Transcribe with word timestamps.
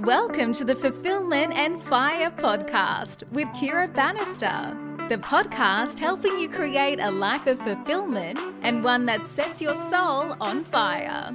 Welcome 0.00 0.54
to 0.54 0.64
the 0.64 0.74
Fulfillment 0.74 1.52
and 1.52 1.82
Fire 1.82 2.30
podcast 2.30 3.30
with 3.32 3.46
Kira 3.48 3.92
Bannister, 3.92 4.74
the 5.10 5.18
podcast 5.18 5.98
helping 5.98 6.38
you 6.40 6.48
create 6.48 6.98
a 6.98 7.10
life 7.10 7.46
of 7.46 7.58
fulfillment 7.58 8.38
and 8.62 8.82
one 8.82 9.04
that 9.04 9.26
sets 9.26 9.60
your 9.60 9.74
soul 9.74 10.34
on 10.40 10.64
fire. 10.64 11.30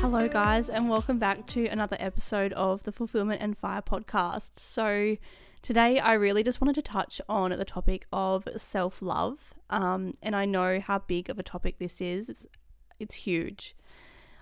Hello, 0.00 0.26
guys, 0.26 0.70
and 0.70 0.88
welcome 0.88 1.18
back 1.18 1.46
to 1.48 1.66
another 1.66 1.98
episode 2.00 2.54
of 2.54 2.84
the 2.84 2.92
Fulfillment 2.92 3.42
and 3.42 3.58
Fire 3.58 3.82
podcast. 3.82 4.52
So, 4.56 5.18
today 5.62 5.98
I 5.98 6.14
really 6.14 6.42
just 6.42 6.60
wanted 6.60 6.74
to 6.76 6.82
touch 6.82 7.20
on 7.28 7.50
the 7.50 7.64
topic 7.64 8.06
of 8.12 8.48
self 8.56 9.02
love 9.02 9.54
um, 9.70 10.12
and 10.22 10.34
I 10.34 10.44
know 10.44 10.80
how 10.80 10.98
big 10.98 11.30
of 11.30 11.38
a 11.38 11.42
topic 11.42 11.78
this 11.78 12.00
is. 12.00 12.28
It's 12.28 12.46
it's 12.98 13.14
huge. 13.14 13.74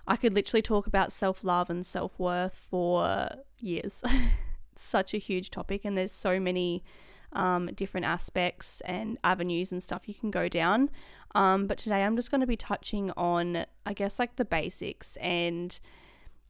I 0.07 0.15
could 0.15 0.33
literally 0.33 0.63
talk 0.63 0.87
about 0.87 1.11
self 1.11 1.43
love 1.43 1.69
and 1.69 1.85
self 1.85 2.19
worth 2.19 2.57
for 2.57 3.29
years. 3.59 4.03
it's 4.73 4.83
such 4.83 5.13
a 5.13 5.17
huge 5.17 5.51
topic, 5.51 5.85
and 5.85 5.97
there's 5.97 6.11
so 6.11 6.39
many 6.39 6.83
um, 7.31 7.67
different 7.67 8.07
aspects 8.07 8.81
and 8.81 9.17
avenues 9.23 9.71
and 9.71 9.83
stuff 9.83 10.07
you 10.07 10.15
can 10.15 10.31
go 10.31 10.49
down. 10.49 10.89
Um, 11.35 11.67
but 11.67 11.77
today 11.77 12.03
I'm 12.03 12.15
just 12.15 12.31
going 12.31 12.41
to 12.41 12.47
be 12.47 12.57
touching 12.57 13.11
on, 13.11 13.65
I 13.85 13.93
guess, 13.93 14.17
like 14.17 14.35
the 14.37 14.45
basics 14.45 15.15
and 15.17 15.79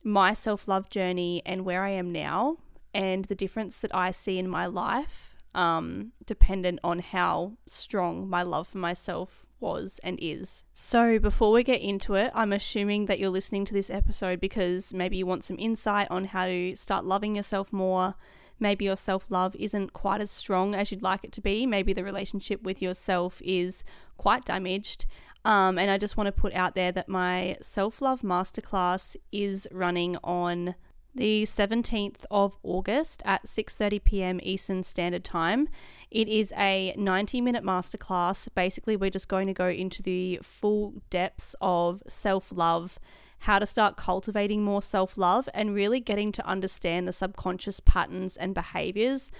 my 0.03 0.33
self 0.33 0.69
love 0.69 0.89
journey 0.89 1.41
and 1.45 1.65
where 1.65 1.83
I 1.83 1.89
am 1.89 2.11
now 2.13 2.57
and 2.93 3.25
the 3.25 3.35
difference 3.35 3.77
that 3.79 3.93
I 3.93 4.11
see 4.11 4.39
in 4.39 4.49
my 4.49 4.65
life 4.65 5.35
um, 5.55 6.11
dependent 6.25 6.79
on 6.83 6.99
how 6.99 7.53
strong 7.65 8.29
my 8.29 8.43
love 8.43 8.67
for 8.67 8.77
myself 8.77 9.45
was 9.59 9.99
and 10.03 10.17
is. 10.21 10.63
So, 10.73 11.19
before 11.19 11.51
we 11.51 11.63
get 11.63 11.81
into 11.81 12.15
it, 12.15 12.31
I'm 12.33 12.53
assuming 12.53 13.07
that 13.07 13.19
you're 13.19 13.29
listening 13.29 13.65
to 13.65 13.73
this 13.73 13.89
episode 13.89 14.39
because 14.39 14.93
maybe 14.93 15.17
you 15.17 15.25
want 15.25 15.43
some 15.43 15.57
insight 15.59 16.07
on 16.09 16.25
how 16.25 16.45
to 16.47 16.75
start 16.75 17.05
loving 17.05 17.35
yourself 17.35 17.73
more. 17.73 18.15
Maybe 18.59 18.85
your 18.85 18.95
self 18.95 19.31
love 19.31 19.55
isn't 19.55 19.93
quite 19.93 20.21
as 20.21 20.31
strong 20.31 20.75
as 20.75 20.91
you'd 20.91 21.01
like 21.01 21.23
it 21.23 21.31
to 21.33 21.41
be. 21.41 21.65
Maybe 21.65 21.93
the 21.93 22.03
relationship 22.03 22.61
with 22.61 22.81
yourself 22.81 23.41
is 23.43 23.83
quite 24.17 24.45
damaged. 24.45 25.05
Um, 25.45 25.79
and 25.79 25.89
I 25.89 25.97
just 25.97 26.17
want 26.17 26.27
to 26.27 26.33
put 26.33 26.53
out 26.53 26.75
there 26.75 26.91
that 26.91 27.07
my 27.07 27.57
self 27.61 28.01
love 28.01 28.21
masterclass 28.21 29.15
is 29.31 29.67
running 29.71 30.17
on 30.23 30.75
the 31.15 31.43
17th 31.43 32.25
of 32.29 32.57
August 32.63 33.21
at 33.25 33.45
6:30 33.45 34.03
p.m. 34.03 34.39
Eastern 34.43 34.83
Standard 34.83 35.23
Time. 35.23 35.67
It 36.11 36.27
is 36.27 36.53
a 36.57 36.93
90-minute 36.97 37.63
masterclass. 37.63 38.47
Basically, 38.55 38.95
we're 38.95 39.09
just 39.09 39.27
going 39.27 39.47
to 39.47 39.53
go 39.53 39.67
into 39.67 40.01
the 40.01 40.39
full 40.41 41.01
depths 41.09 41.55
of 41.61 42.03
self-love, 42.07 42.99
how 43.39 43.59
to 43.59 43.65
start 43.65 43.97
cultivating 43.97 44.63
more 44.63 44.81
self-love 44.81 45.49
and 45.53 45.75
really 45.75 45.99
getting 45.99 46.31
to 46.33 46.45
understand 46.47 47.07
the 47.07 47.13
subconscious 47.13 47.79
patterns 47.79 48.37
and 48.37 48.53
behaviors 48.53 49.31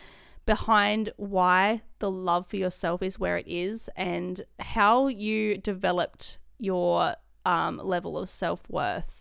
behind 0.46 1.12
why 1.18 1.82
the 2.00 2.10
love 2.10 2.48
for 2.48 2.58
yourself 2.58 3.04
is 3.04 3.20
where 3.20 3.38
it 3.38 3.48
is 3.48 3.90
and 3.96 4.42
how 4.60 5.08
you 5.08 5.58
developed 5.58 6.40
your 6.58 7.14
um, 7.46 7.78
level 7.78 8.18
of 8.18 8.30
self-worth 8.30 9.19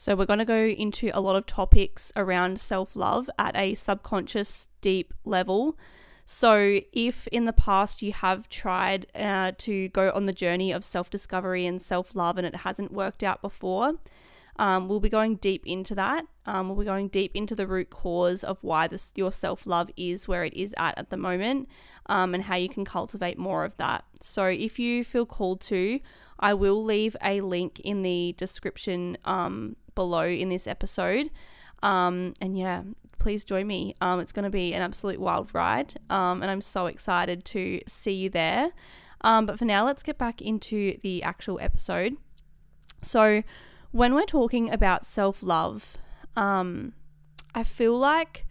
so, 0.00 0.14
we're 0.14 0.26
going 0.26 0.38
to 0.38 0.44
go 0.44 0.66
into 0.66 1.10
a 1.12 1.20
lot 1.20 1.34
of 1.34 1.44
topics 1.44 2.12
around 2.14 2.60
self 2.60 2.94
love 2.94 3.28
at 3.36 3.56
a 3.56 3.74
subconscious, 3.74 4.68
deep 4.80 5.12
level. 5.24 5.76
So, 6.24 6.82
if 6.92 7.26
in 7.26 7.46
the 7.46 7.52
past 7.52 8.00
you 8.00 8.12
have 8.12 8.48
tried 8.48 9.08
uh, 9.12 9.50
to 9.58 9.88
go 9.88 10.12
on 10.14 10.26
the 10.26 10.32
journey 10.32 10.70
of 10.70 10.84
self 10.84 11.10
discovery 11.10 11.66
and 11.66 11.82
self 11.82 12.14
love 12.14 12.38
and 12.38 12.46
it 12.46 12.54
hasn't 12.54 12.92
worked 12.92 13.24
out 13.24 13.42
before, 13.42 13.94
um, 14.54 14.88
we'll 14.88 15.00
be 15.00 15.08
going 15.08 15.34
deep 15.34 15.66
into 15.66 15.96
that. 15.96 16.26
Um, 16.46 16.68
we'll 16.68 16.78
be 16.78 16.84
going 16.84 17.08
deep 17.08 17.32
into 17.34 17.56
the 17.56 17.66
root 17.66 17.90
cause 17.90 18.44
of 18.44 18.62
why 18.62 18.86
this, 18.86 19.10
your 19.16 19.32
self 19.32 19.66
love 19.66 19.90
is 19.96 20.28
where 20.28 20.44
it 20.44 20.54
is 20.54 20.76
at 20.78 20.96
at 20.96 21.10
the 21.10 21.16
moment 21.16 21.68
um, 22.06 22.34
and 22.34 22.44
how 22.44 22.54
you 22.54 22.68
can 22.68 22.84
cultivate 22.84 23.36
more 23.36 23.64
of 23.64 23.76
that. 23.78 24.04
So, 24.20 24.44
if 24.44 24.78
you 24.78 25.02
feel 25.02 25.26
called 25.26 25.60
to, 25.62 25.98
I 26.38 26.54
will 26.54 26.84
leave 26.84 27.16
a 27.22 27.40
link 27.40 27.80
in 27.80 28.02
the 28.02 28.34
description 28.38 29.18
um, 29.24 29.74
below 29.98 30.24
in 30.24 30.48
this 30.48 30.68
episode. 30.68 31.28
Um, 31.82 32.34
and 32.40 32.56
yeah, 32.56 32.84
please 33.18 33.44
join 33.44 33.66
me. 33.66 33.96
Um, 34.00 34.20
it's 34.20 34.30
going 34.30 34.44
to 34.44 34.50
be 34.50 34.72
an 34.72 34.80
absolute 34.80 35.18
wild 35.18 35.52
ride. 35.52 35.98
Um, 36.08 36.40
and 36.40 36.48
I'm 36.52 36.60
so 36.60 36.86
excited 36.86 37.44
to 37.46 37.80
see 37.88 38.12
you 38.12 38.30
there. 38.30 38.70
Um, 39.22 39.44
but 39.44 39.58
for 39.58 39.64
now, 39.64 39.84
let's 39.84 40.04
get 40.04 40.16
back 40.16 40.40
into 40.40 40.98
the 41.02 41.24
actual 41.24 41.58
episode. 41.60 42.16
So, 43.02 43.42
when 43.90 44.14
we're 44.14 44.24
talking 44.24 44.70
about 44.70 45.04
self 45.04 45.42
love, 45.42 45.96
um, 46.36 46.92
I 47.52 47.64
feel 47.64 47.98
like 47.98 48.46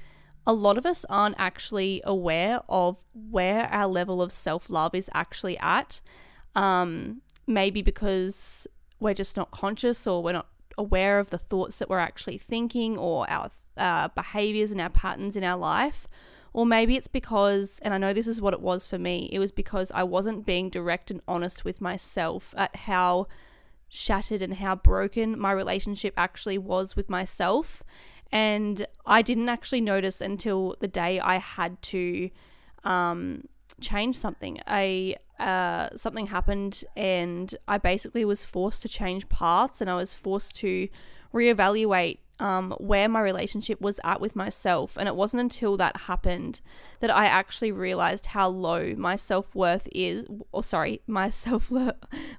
a 0.45 0.51
lot 0.51 0.77
of 0.77 0.85
us 0.85 1.05
aren't 1.09 1.35
actually 1.37 2.01
aware 2.03 2.59
of 2.67 3.01
where 3.13 3.67
our 3.71 3.87
level 3.87 4.21
of 4.21 4.33
self 4.33 4.69
love 4.69 4.93
is 4.93 5.09
actually 5.13 5.57
at. 5.59 6.01
Um, 6.55 7.21
maybe 7.45 7.81
because 7.81 8.67
we're 8.99 9.13
just 9.13 9.37
not 9.37 9.51
conscious 9.51 10.05
or 10.05 10.21
we're 10.21 10.33
not 10.33 10.47
aware 10.77 11.19
of 11.19 11.29
the 11.29 11.37
thoughts 11.37 11.79
that 11.79 11.89
we're 11.89 11.99
actually 11.99 12.37
thinking 12.37 12.97
or 12.97 13.29
our 13.29 13.49
uh, 13.77 14.09
behaviors 14.09 14.71
and 14.71 14.81
our 14.81 14.89
patterns 14.89 15.35
in 15.35 15.43
our 15.43 15.57
life. 15.57 16.07
Or 16.53 16.65
maybe 16.65 16.95
it's 16.95 17.07
because, 17.07 17.79
and 17.83 17.93
I 17.93 17.97
know 17.97 18.13
this 18.13 18.27
is 18.27 18.41
what 18.41 18.53
it 18.53 18.61
was 18.61 18.87
for 18.87 18.97
me, 18.97 19.29
it 19.31 19.39
was 19.39 19.51
because 19.51 19.91
I 19.91 20.03
wasn't 20.03 20.45
being 20.45 20.69
direct 20.69 21.11
and 21.11 21.21
honest 21.27 21.63
with 21.63 21.81
myself 21.81 22.53
at 22.57 22.75
how 22.75 23.27
shattered 23.89 24.41
and 24.41 24.55
how 24.55 24.75
broken 24.75 25.39
my 25.39 25.51
relationship 25.51 26.13
actually 26.17 26.57
was 26.57 26.95
with 26.95 27.09
myself. 27.09 27.83
And 28.31 28.85
I 29.05 29.21
didn't 29.21 29.49
actually 29.49 29.81
notice 29.81 30.19
until 30.19 30.75
the 30.79 30.87
day 30.87 31.19
I 31.19 31.37
had 31.37 31.81
to 31.83 32.29
um, 32.83 33.47
change 33.79 34.15
something. 34.15 34.59
I 34.65 35.17
uh, 35.39 35.89
something 35.95 36.27
happened, 36.27 36.83
and 36.95 37.53
I 37.67 37.77
basically 37.77 38.25
was 38.25 38.45
forced 38.45 38.81
to 38.83 38.89
change 38.89 39.29
paths, 39.29 39.81
and 39.81 39.89
I 39.89 39.95
was 39.95 40.13
forced 40.13 40.55
to 40.57 40.87
reevaluate 41.33 42.19
um, 42.39 42.75
where 42.79 43.09
my 43.09 43.21
relationship 43.21 43.81
was 43.81 43.99
at 44.03 44.21
with 44.21 44.35
myself. 44.35 44.95
And 44.97 45.07
it 45.07 45.15
wasn't 45.15 45.41
until 45.41 45.77
that 45.77 45.97
happened 46.01 46.61
that 46.99 47.09
I 47.09 47.25
actually 47.25 47.71
realized 47.71 48.27
how 48.27 48.47
low 48.47 48.93
my 48.95 49.15
self 49.15 49.53
worth 49.55 49.87
is, 49.91 50.25
or 50.51 50.63
sorry, 50.63 51.01
my 51.07 51.29
self 51.31 51.71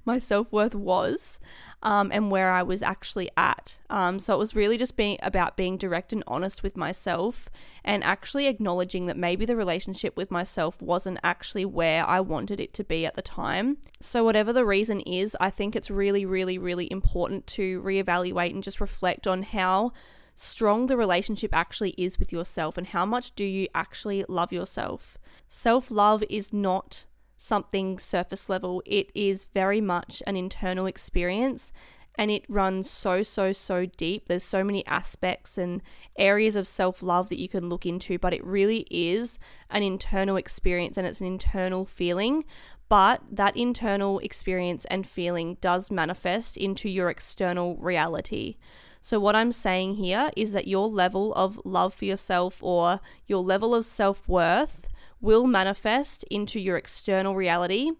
my 0.05 0.19
self 0.19 0.53
worth 0.53 0.75
was 0.75 1.41
um, 1.83 2.11
and 2.13 2.31
where 2.31 2.51
I 2.51 2.63
was 2.63 2.83
actually 2.83 3.31
at. 3.37 3.79
Um, 3.89 4.19
so 4.19 4.35
it 4.35 4.39
was 4.39 4.57
really 4.57 4.79
just 4.79 4.97
being 4.97 5.19
about 5.23 5.57
being 5.57 5.77
direct 5.77 6.13
and 6.13 6.25
honest 6.27 6.63
with 6.63 6.77
myself 6.77 7.49
and 7.85 8.03
actually 8.03 8.47
acknowledging 8.47 9.07
that 9.07 9.17
maybe 9.17 9.45
the 9.45 9.57
relationship 9.57 10.17
with 10.17 10.31
myself 10.31 10.81
wasn't 10.83 11.21
actually 11.23 11.65
where 11.65 12.05
I 12.05 12.21
wanted 12.21 12.61
it 12.61 12.75
to 12.75 12.85
be 12.85 13.07
at 13.07 13.15
the 13.15 13.23
time. 13.23 13.79
So, 14.01 14.25
whatever 14.25 14.53
the 14.53 14.65
reason 14.67 15.01
is, 15.01 15.37
I 15.41 15.51
think 15.51 15.77
it's 15.77 15.91
really, 15.91 16.27
really, 16.27 16.59
really 16.59 16.91
important 16.91 17.47
to 17.49 17.81
reevaluate 17.83 18.51
and 18.51 18.63
just 18.63 18.81
reflect 18.81 19.27
on 19.27 19.43
how 19.43 19.93
strong 20.35 20.87
the 20.87 20.97
relationship 20.97 21.55
actually 21.55 21.95
is 21.99 22.19
with 22.19 22.33
yourself 22.33 22.79
and 22.79 22.89
how 22.89 23.05
much 23.05 23.35
do 23.35 23.45
you 23.45 23.67
actually 23.75 24.25
love 24.29 24.53
yourself. 24.53 25.19
Self 25.49 25.91
love 25.91 26.23
is 26.31 26.53
not 26.53 27.07
something 27.39 27.99
surface 27.99 28.49
level. 28.49 28.83
It 28.85 29.11
is 29.15 29.47
very 29.55 29.81
much 29.81 30.23
an 30.27 30.37
internal 30.37 30.87
experience 30.87 31.73
and 32.19 32.33
it 32.33 32.45
runs 32.49 32.91
so, 32.91 33.23
so, 33.23 33.53
so 33.53 33.87
deep. 33.87 34.27
There's 34.27 34.43
so 34.43 34.65
many 34.65 34.85
aspects 34.87 35.57
and 35.57 35.81
areas 36.19 36.57
of 36.57 36.67
self 36.67 37.01
love 37.01 37.29
that 37.29 37.39
you 37.39 37.49
can 37.49 37.69
look 37.69 37.87
into, 37.87 38.19
but 38.19 38.35
it 38.35 38.45
really 38.45 38.87
is 38.91 39.39
an 39.71 39.85
internal 39.85 40.37
experience 40.37 40.99
and 40.99 41.07
it's 41.07 41.21
an 41.21 41.29
internal 41.29 41.85
feeling. 41.87 42.45
But 42.89 43.23
that 43.31 43.57
internal 43.57 44.19
experience 44.19 44.85
and 44.87 45.07
feeling 45.07 45.59
does 45.61 45.91
manifest 45.91 46.57
into 46.57 46.89
your 46.89 47.09
external 47.09 47.77
reality. 47.77 48.57
So, 49.01 49.21
what 49.21 49.37
I'm 49.37 49.53
saying 49.53 49.95
here 49.95 50.31
is 50.37 50.53
that 50.55 50.67
your 50.67 50.89
level 50.89 51.33
of 51.35 51.61
love 51.65 51.95
for 51.95 52.05
yourself 52.05 52.63
or 52.63 52.99
your 53.27 53.43
level 53.43 53.75
of 53.75 53.85
self 53.85 54.27
worth 54.27 54.88
will 55.21 55.47
manifest 55.47 56.25
into 56.25 56.61
your 56.61 56.77
external 56.77 57.35
reality, 57.35 57.93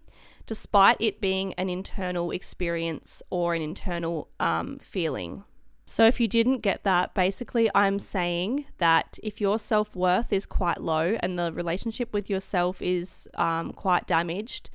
despite 0.45 0.97
it 0.99 1.21
being 1.21 1.53
an 1.53 1.69
internal 1.69 2.31
experience 2.31 3.21
or 3.29 3.53
an 3.53 3.61
internal 3.61 4.29
um, 4.39 4.77
feeling. 4.79 5.43
So, 5.85 6.05
if 6.05 6.19
you 6.19 6.27
didn't 6.27 6.59
get 6.59 6.83
that, 6.83 7.15
basically, 7.15 7.67
I'm 7.73 7.97
saying 7.97 8.65
that 8.77 9.17
if 9.23 9.41
your 9.41 9.57
self 9.57 9.95
worth 9.95 10.31
is 10.31 10.45
quite 10.45 10.81
low 10.81 11.17
and 11.21 11.37
the 11.37 11.51
relationship 11.51 12.13
with 12.13 12.29
yourself 12.29 12.79
is 12.79 13.27
um, 13.35 13.73
quite 13.73 14.05
damaged, 14.05 14.69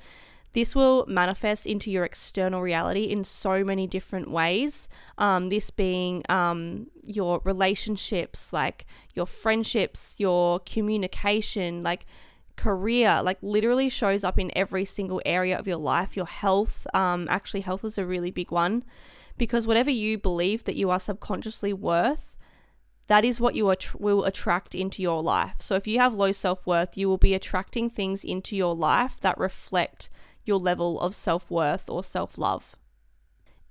this 0.55 0.75
will 0.75 1.05
manifest 1.07 1.67
into 1.67 1.91
your 1.91 2.05
external 2.05 2.63
reality 2.63 3.05
in 3.05 3.23
so 3.25 3.63
many 3.63 3.87
different 3.87 4.31
ways. 4.31 4.89
Um, 5.19 5.51
this 5.51 5.71
being 5.71 6.23
um, 6.29 6.89
your 7.05 7.41
relationships, 7.45 8.53
like 8.53 8.87
your 9.15 9.27
friendships, 9.27 10.15
your 10.19 10.61
communication, 10.61 11.83
like 11.83 12.07
career, 12.57 13.21
like 13.23 13.39
literally 13.43 13.89
shows 13.89 14.25
up 14.25 14.39
in 14.39 14.51
every 14.57 14.85
single 14.85 15.21
area 15.27 15.59
of 15.59 15.67
your 15.67 15.77
life. 15.77 16.17
Your 16.17 16.27
health, 16.27 16.87
um, 16.95 17.27
actually, 17.29 17.63
health 17.63 17.85
is 17.85 17.99
a 17.99 18.07
really 18.07 18.31
big 18.31 18.51
one 18.51 18.85
because 19.37 19.67
whatever 19.67 19.91
you 19.91 20.19
believe 20.19 20.65
that 20.65 20.77
you 20.77 20.91
are 20.91 21.01
subconsciously 21.01 21.73
worth, 21.73 22.37
that 23.07 23.25
is 23.25 23.41
what 23.41 23.55
you 23.55 23.69
att- 23.71 24.01
will 24.01 24.25
attract 24.25 24.75
into 24.75 25.03
your 25.03 25.23
life. 25.23 25.57
So 25.61 25.75
if 25.75 25.87
you 25.87 25.99
have 25.99 26.15
low 26.15 26.33
self 26.33 26.67
worth, 26.67 26.97
you 26.97 27.09
will 27.09 27.19
be 27.19 27.35
attracting 27.35 27.91
things 27.91 28.25
into 28.25 28.57
your 28.57 28.75
life 28.75 29.21
that 29.21 29.37
reflect 29.39 30.09
your 30.45 30.59
level 30.59 31.01
of 31.01 31.15
self 31.15 31.51
worth 31.51 31.89
or 31.89 32.03
self 32.03 32.39
love. 32.39 32.77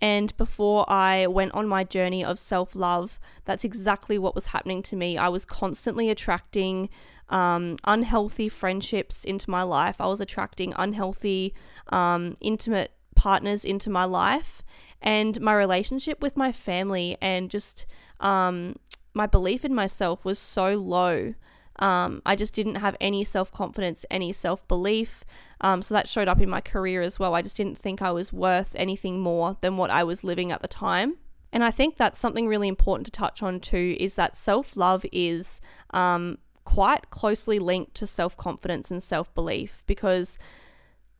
And 0.01 0.35
before 0.35 0.85
I 0.91 1.27
went 1.27 1.53
on 1.53 1.67
my 1.67 1.85
journey 1.85 2.25
of 2.25 2.37
self 2.37 2.75
love, 2.75 3.19
that's 3.45 3.63
exactly 3.63 4.17
what 4.17 4.35
was 4.35 4.47
happening 4.47 4.83
to 4.83 4.95
me. 4.95 5.17
I 5.17 5.29
was 5.29 5.45
constantly 5.45 6.09
attracting 6.09 6.89
um, 7.29 7.77
unhealthy 7.85 8.49
friendships 8.49 9.23
into 9.23 9.49
my 9.49 9.63
life, 9.63 9.99
I 9.99 10.07
was 10.07 10.21
attracting 10.21 10.73
unhealthy, 10.77 11.53
um, 11.89 12.37
intimate 12.41 12.91
partners 13.15 13.65
into 13.65 13.89
my 13.89 14.05
life. 14.05 14.61
And 15.01 15.39
my 15.41 15.53
relationship 15.53 16.21
with 16.21 16.37
my 16.37 16.51
family 16.51 17.17
and 17.21 17.49
just 17.49 17.85
um, 18.19 18.77
my 19.13 19.25
belief 19.25 19.65
in 19.65 19.73
myself 19.75 20.23
was 20.23 20.39
so 20.39 20.75
low. 20.75 21.33
Um, 21.79 22.21
I 22.25 22.35
just 22.35 22.53
didn't 22.53 22.75
have 22.75 22.95
any 23.01 23.23
self 23.23 23.51
confidence, 23.51 24.05
any 24.09 24.31
self 24.31 24.67
belief. 24.67 25.23
Um, 25.59 25.81
so 25.81 25.93
that 25.93 26.07
showed 26.07 26.27
up 26.27 26.39
in 26.39 26.49
my 26.49 26.61
career 26.61 27.01
as 27.01 27.19
well. 27.19 27.35
I 27.35 27.41
just 27.41 27.57
didn't 27.57 27.77
think 27.77 28.01
I 28.01 28.11
was 28.11 28.31
worth 28.31 28.75
anything 28.75 29.19
more 29.19 29.57
than 29.61 29.77
what 29.77 29.89
I 29.89 30.03
was 30.03 30.23
living 30.23 30.51
at 30.51 30.61
the 30.61 30.67
time. 30.67 31.17
And 31.51 31.63
I 31.63 31.71
think 31.71 31.97
that's 31.97 32.19
something 32.19 32.47
really 32.47 32.67
important 32.67 33.05
to 33.05 33.11
touch 33.11 33.43
on 33.43 33.59
too 33.59 33.95
is 33.99 34.15
that 34.15 34.35
self 34.35 34.75
love 34.75 35.05
is 35.11 35.61
um, 35.91 36.37
quite 36.65 37.09
closely 37.09 37.59
linked 37.59 37.93
to 37.95 38.07
self 38.07 38.35
confidence 38.37 38.91
and 38.91 39.01
self 39.01 39.33
belief 39.33 39.83
because 39.85 40.37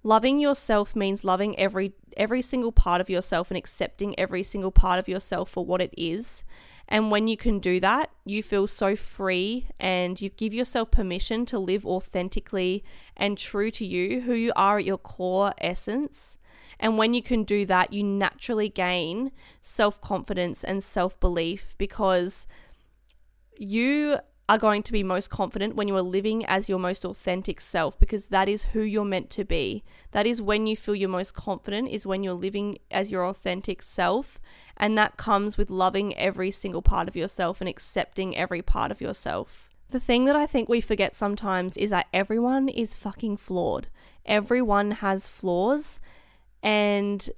loving 0.03 0.39
yourself 0.39 0.95
means 0.95 1.23
loving 1.23 1.57
every 1.57 1.93
every 2.15 2.41
single 2.41 2.71
part 2.71 3.01
of 3.01 3.09
yourself 3.09 3.49
and 3.49 3.57
accepting 3.57 4.17
every 4.19 4.43
single 4.43 4.71
part 4.71 4.99
of 4.99 5.07
yourself 5.07 5.49
for 5.49 5.65
what 5.65 5.81
it 5.81 5.93
is 5.97 6.43
and 6.87 7.11
when 7.11 7.27
you 7.27 7.37
can 7.37 7.59
do 7.59 7.79
that, 7.79 8.11
you 8.25 8.43
feel 8.43 8.67
so 8.67 8.95
free 8.95 9.67
and 9.79 10.19
you 10.21 10.29
give 10.29 10.53
yourself 10.53 10.91
permission 10.91 11.45
to 11.47 11.59
live 11.59 11.85
authentically 11.85 12.83
and 13.15 13.37
true 13.37 13.71
to 13.71 13.85
you, 13.85 14.21
who 14.21 14.33
you 14.33 14.51
are 14.55 14.79
at 14.79 14.85
your 14.85 14.97
core 14.97 15.53
essence. 15.59 16.37
And 16.79 16.97
when 16.97 17.13
you 17.13 17.23
can 17.23 17.43
do 17.45 17.65
that, 17.65 17.93
you 17.93 18.03
naturally 18.03 18.67
gain 18.67 19.31
self 19.61 20.01
confidence 20.01 20.63
and 20.63 20.83
self 20.83 21.17
belief 21.19 21.75
because 21.77 22.47
you 23.57 24.17
are 24.49 24.57
going 24.57 24.83
to 24.83 24.91
be 24.91 25.03
most 25.03 25.29
confident 25.29 25.75
when 25.75 25.87
you 25.87 25.95
are 25.95 26.01
living 26.01 26.45
as 26.45 26.67
your 26.67 26.79
most 26.79 27.05
authentic 27.05 27.61
self 27.61 27.97
because 27.97 28.27
that 28.27 28.49
is 28.49 28.63
who 28.63 28.81
you're 28.81 29.05
meant 29.05 29.29
to 29.29 29.45
be. 29.45 29.83
That 30.11 30.27
is 30.27 30.41
when 30.41 30.67
you 30.67 30.75
feel 30.75 30.95
your 30.95 31.09
most 31.09 31.33
confident, 31.33 31.89
is 31.89 32.05
when 32.05 32.23
you're 32.23 32.33
living 32.33 32.77
as 32.91 33.09
your 33.09 33.25
authentic 33.25 33.81
self. 33.81 34.39
And 34.75 34.97
that 34.97 35.15
comes 35.15 35.57
with 35.57 35.69
loving 35.69 36.15
every 36.17 36.51
single 36.51 36.81
part 36.81 37.07
of 37.07 37.15
yourself 37.15 37.61
and 37.61 37.69
accepting 37.69 38.35
every 38.35 38.61
part 38.61 38.91
of 38.91 38.99
yourself. 38.99 39.69
The 39.89 39.99
thing 39.99 40.25
that 40.25 40.35
I 40.35 40.45
think 40.45 40.67
we 40.67 40.81
forget 40.81 41.15
sometimes 41.15 41.77
is 41.77 41.91
that 41.91 42.07
everyone 42.13 42.67
is 42.67 42.95
fucking 42.95 43.37
flawed. 43.37 43.87
Everyone 44.25 44.91
has 44.91 45.29
flaws. 45.29 46.01
And 46.61 47.29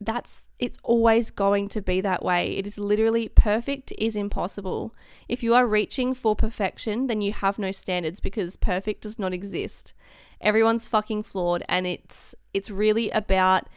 that's 0.00 0.43
it's 0.58 0.78
always 0.82 1.30
going 1.30 1.68
to 1.70 1.82
be 1.82 2.00
that 2.00 2.24
way. 2.24 2.56
It 2.56 2.66
is 2.66 2.78
literally 2.78 3.28
perfect 3.28 3.92
is 3.98 4.16
impossible. 4.16 4.94
If 5.28 5.42
you 5.42 5.54
are 5.54 5.66
reaching 5.66 6.14
for 6.14 6.36
perfection, 6.36 7.06
then 7.08 7.20
you 7.20 7.32
have 7.32 7.58
no 7.58 7.72
standards 7.72 8.20
because 8.20 8.56
perfect 8.56 9.02
does 9.02 9.18
not 9.18 9.32
exist. 9.32 9.92
Everyone's 10.40 10.86
fucking 10.86 11.24
flawed 11.24 11.64
and 11.68 11.86
it's 11.86 12.34
it's 12.52 12.70
really 12.70 13.10
about 13.10 13.68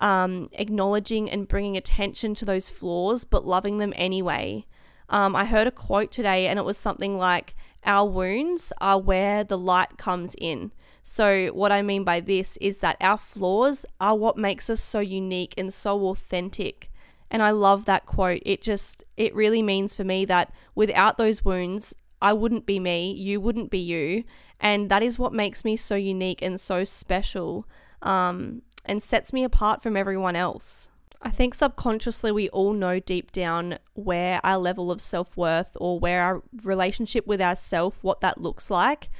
um, 0.00 0.48
acknowledging 0.52 1.30
and 1.30 1.46
bringing 1.46 1.76
attention 1.76 2.34
to 2.36 2.44
those 2.44 2.70
flaws, 2.70 3.24
but 3.24 3.46
loving 3.46 3.78
them 3.78 3.92
anyway. 3.96 4.66
Um, 5.08 5.34
I 5.36 5.44
heard 5.44 5.66
a 5.66 5.72
quote 5.72 6.12
today, 6.12 6.46
and 6.46 6.58
it 6.58 6.64
was 6.64 6.78
something 6.78 7.18
like, 7.18 7.54
Our 7.84 8.08
wounds 8.08 8.72
are 8.80 8.98
where 8.98 9.44
the 9.44 9.58
light 9.58 9.98
comes 9.98 10.34
in. 10.38 10.72
So, 11.02 11.48
what 11.48 11.72
I 11.72 11.82
mean 11.82 12.04
by 12.04 12.20
this 12.20 12.56
is 12.60 12.78
that 12.78 12.96
our 13.00 13.18
flaws 13.18 13.86
are 14.00 14.16
what 14.16 14.36
makes 14.36 14.68
us 14.68 14.82
so 14.82 15.00
unique 15.00 15.54
and 15.56 15.72
so 15.72 16.06
authentic. 16.08 16.90
And 17.30 17.42
I 17.42 17.50
love 17.50 17.84
that 17.84 18.06
quote. 18.06 18.42
It 18.44 18.60
just, 18.60 19.04
it 19.16 19.34
really 19.34 19.62
means 19.62 19.94
for 19.94 20.04
me 20.04 20.24
that 20.26 20.52
without 20.74 21.16
those 21.16 21.44
wounds, 21.44 21.94
I 22.20 22.32
wouldn't 22.32 22.66
be 22.66 22.78
me, 22.78 23.12
you 23.12 23.40
wouldn't 23.40 23.70
be 23.70 23.78
you. 23.78 24.24
And 24.60 24.90
that 24.90 25.02
is 25.02 25.18
what 25.18 25.32
makes 25.32 25.64
me 25.64 25.76
so 25.76 25.94
unique 25.94 26.42
and 26.42 26.60
so 26.60 26.84
special 26.84 27.66
um, 28.02 28.62
and 28.84 29.02
sets 29.02 29.32
me 29.32 29.44
apart 29.44 29.82
from 29.82 29.96
everyone 29.96 30.36
else. 30.36 30.88
I 31.22 31.30
think 31.30 31.54
subconsciously 31.54 32.32
we 32.32 32.48
all 32.48 32.72
know 32.72 32.98
deep 32.98 33.30
down 33.30 33.78
where 33.94 34.40
our 34.44 34.56
level 34.56 34.90
of 34.90 35.00
self 35.00 35.36
worth 35.36 35.76
or 35.76 35.98
where 35.98 36.22
our 36.22 36.42
relationship 36.62 37.26
with 37.26 37.40
ourself, 37.40 37.98
what 38.02 38.20
that 38.20 38.40
looks 38.40 38.70
like. 38.70 39.10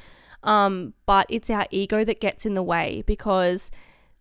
Um, 0.42 0.94
but 1.06 1.26
it's 1.28 1.50
our 1.50 1.66
ego 1.70 2.04
that 2.04 2.20
gets 2.20 2.46
in 2.46 2.54
the 2.54 2.62
way 2.62 3.02
because 3.06 3.70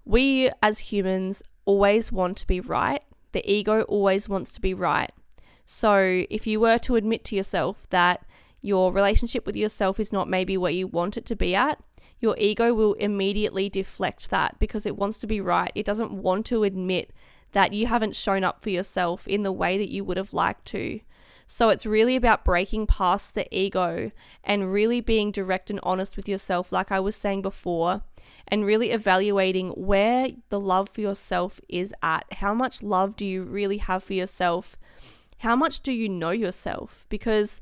we 0.05 0.49
as 0.61 0.79
humans 0.79 1.41
always 1.65 2.11
want 2.11 2.37
to 2.37 2.47
be 2.47 2.59
right. 2.59 3.01
The 3.31 3.49
ego 3.49 3.81
always 3.83 4.27
wants 4.27 4.51
to 4.53 4.61
be 4.61 4.73
right. 4.73 5.11
So 5.65 6.25
if 6.29 6.47
you 6.47 6.59
were 6.59 6.79
to 6.79 6.95
admit 6.95 7.23
to 7.25 7.35
yourself 7.35 7.87
that 7.91 8.25
your 8.61 8.91
relationship 8.91 9.45
with 9.45 9.55
yourself 9.55 9.99
is 9.99 10.11
not 10.11 10.27
maybe 10.27 10.57
where 10.57 10.71
you 10.71 10.87
want 10.87 11.15
it 11.15 11.25
to 11.27 11.35
be 11.35 11.55
at, 11.55 11.79
your 12.19 12.35
ego 12.37 12.73
will 12.73 12.93
immediately 12.95 13.69
deflect 13.69 14.29
that 14.29 14.57
because 14.59 14.85
it 14.85 14.97
wants 14.97 15.19
to 15.19 15.27
be 15.27 15.39
right. 15.39 15.71
It 15.75 15.85
doesn't 15.85 16.11
want 16.11 16.45
to 16.47 16.63
admit 16.63 17.13
that 17.51 17.73
you 17.73 17.87
haven't 17.87 18.15
shown 18.15 18.43
up 18.43 18.61
for 18.61 18.69
yourself 18.69 19.27
in 19.27 19.43
the 19.43 19.51
way 19.51 19.77
that 19.77 19.89
you 19.89 20.03
would 20.03 20.17
have 20.17 20.33
liked 20.33 20.65
to. 20.65 20.99
So 21.51 21.69
it's 21.69 21.87
really 21.87 22.15
about 22.15 22.45
breaking 22.45 22.85
past 22.85 23.33
the 23.33 23.47
ego 23.51 24.11
and 24.43 24.71
really 24.71 25.01
being 25.01 25.31
direct 25.31 25.71
and 25.71 25.79
honest 25.81 26.15
with 26.15 26.29
yourself, 26.29 26.71
like 26.71 26.91
I 26.91 26.99
was 26.99 27.15
saying 27.15 27.41
before, 27.41 28.03
and 28.47 28.67
really 28.67 28.91
evaluating 28.91 29.71
where 29.71 30.27
the 30.49 30.59
love 30.59 30.89
for 30.89 31.01
yourself 31.01 31.59
is 31.67 31.91
at. 32.03 32.31
How 32.33 32.53
much 32.53 32.83
love 32.83 33.15
do 33.15 33.25
you 33.25 33.41
really 33.41 33.77
have 33.77 34.03
for 34.03 34.13
yourself? 34.13 34.77
How 35.39 35.55
much 35.55 35.79
do 35.81 35.91
you 35.91 36.07
know 36.07 36.29
yourself? 36.29 37.07
Because 37.09 37.61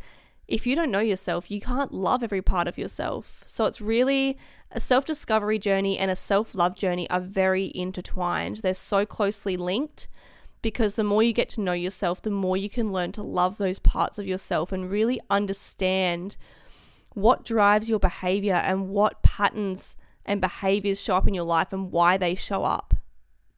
if 0.50 0.68
you 0.68 0.76
don't 0.76 0.92
know 0.92 1.00
yourself, 1.00 1.50
you 1.50 1.62
can't 1.62 1.94
love 1.94 2.24
every 2.24 2.42
part 2.42 2.68
of 2.68 2.78
yourself. 2.78 3.42
So 3.46 3.68
it's 3.68 3.80
really 3.80 4.38
a 4.70 4.82
self 4.82 5.06
discovery 5.06 5.60
journey 5.60 5.98
and 5.98 6.12
a 6.12 6.16
self 6.18 6.54
love 6.54 6.76
journey 6.76 7.10
are 7.10 7.22
very 7.22 7.72
intertwined. 7.74 8.58
They're 8.58 8.74
so 8.74 9.06
closely 9.06 9.56
linked 9.56 10.10
because 10.68 10.96
the 10.96 11.04
more 11.06 11.24
you 11.24 11.32
get 11.32 11.48
to 11.48 11.62
know 11.62 11.72
yourself, 11.72 12.22
the 12.22 12.30
more 12.30 12.58
you 12.58 12.70
can 12.70 12.92
learn 12.92 13.14
to 13.14 13.24
love 13.24 13.58
those 13.58 13.80
parts 13.80 14.20
of 14.20 14.28
yourself 14.28 14.74
and 14.74 14.92
really 14.92 15.18
understand 15.30 16.36
what 17.14 17.46
drives 17.46 17.88
your 17.88 18.00
behavior 18.00 18.56
and 18.56 18.90
what 18.90 19.24
patterns 19.24 19.96
and 20.26 20.42
behaviors 20.42 21.02
show 21.02 21.16
up 21.16 21.26
in 21.26 21.34
your 21.34 21.46
life 21.46 21.72
and 21.72 21.90
why 21.90 22.18
they 22.18 22.36
show 22.36 22.66
up. 22.66 22.94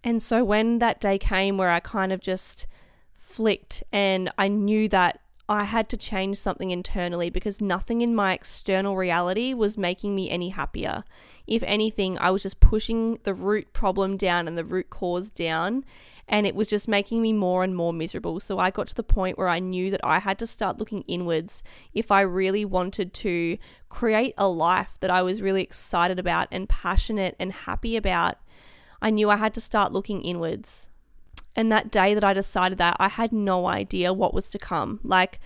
And 0.04 0.22
so 0.22 0.44
when 0.44 0.78
that 0.78 1.01
day 1.01 1.18
came 1.18 1.58
where 1.58 1.72
I 1.72 1.80
kind 1.80 2.13
of 2.13 2.22
just 2.22 2.68
flicked 3.16 3.82
and 3.92 4.32
I 4.38 4.48
knew 4.48 4.88
that 4.89 5.20
I 5.50 5.63
had 5.63 5.89
to 5.89 5.98
change 5.98 6.38
something 6.38 6.70
internally 6.70 7.32
because 7.32 7.60
nothing 7.60 8.01
in 8.01 8.13
my 8.13 8.34
external 8.34 8.96
reality 8.96 9.56
was 9.56 9.80
making 9.80 10.13
me 10.13 10.30
any 10.30 10.50
happier. 10.50 11.04
If 11.48 11.63
anything, 11.63 12.20
I 12.20 12.30
was 12.30 12.44
just 12.44 12.60
pushing 12.60 13.18
the 13.24 13.34
root 13.34 13.74
problem 13.74 14.16
down 14.16 14.48
and 14.48 14.56
the 14.56 14.63
root 14.63 14.92
cause 14.92 15.32
down 15.32 15.86
and 16.30 16.46
it 16.46 16.54
was 16.54 16.68
just 16.70 16.88
making 16.88 17.24
me 17.24 17.34
more 17.34 17.64
and 17.64 17.76
more 17.76 17.92
miserable. 17.92 18.40
So 18.40 18.60
I 18.60 18.70
got 18.70 18.88
to 18.88 18.96
the 18.96 19.04
point 19.04 19.38
where 19.38 19.50
I 19.50 19.58
knew 19.60 19.90
that 19.90 20.00
I 20.04 20.20
had 20.20 20.38
to 20.40 20.48
start 20.48 20.78
looking 20.78 21.02
inwards 21.08 21.64
if 21.92 22.12
I 22.12 22.22
really 22.22 22.64
wanted 22.64 23.14
to 23.16 23.58
create 23.90 24.36
a 24.38 24.48
life 24.48 24.98
that 25.02 25.10
I 25.10 25.24
was 25.24 25.42
really 25.42 25.64
excited 25.64 26.20
about 26.20 26.48
and 26.52 26.70
passionate 26.70 27.36
and 27.40 27.52
happy 27.52 27.98
about. 27.98 28.38
I 29.02 29.10
knew 29.10 29.32
I 29.32 29.38
had 29.38 29.56
to 29.56 29.62
start 29.62 29.92
looking 29.92 30.22
inwards. 30.22 30.88
And 31.56 31.72
that 31.72 31.90
day 31.90 32.14
that 32.14 32.24
I 32.24 32.34
decided 32.34 32.78
that, 32.78 32.96
I 33.00 33.08
had 33.08 33.34
no 33.34 33.66
idea 33.66 34.14
what 34.14 34.36
was 34.36 34.52
to 34.52 34.60
come. 34.60 35.00
Like, 35.04 35.40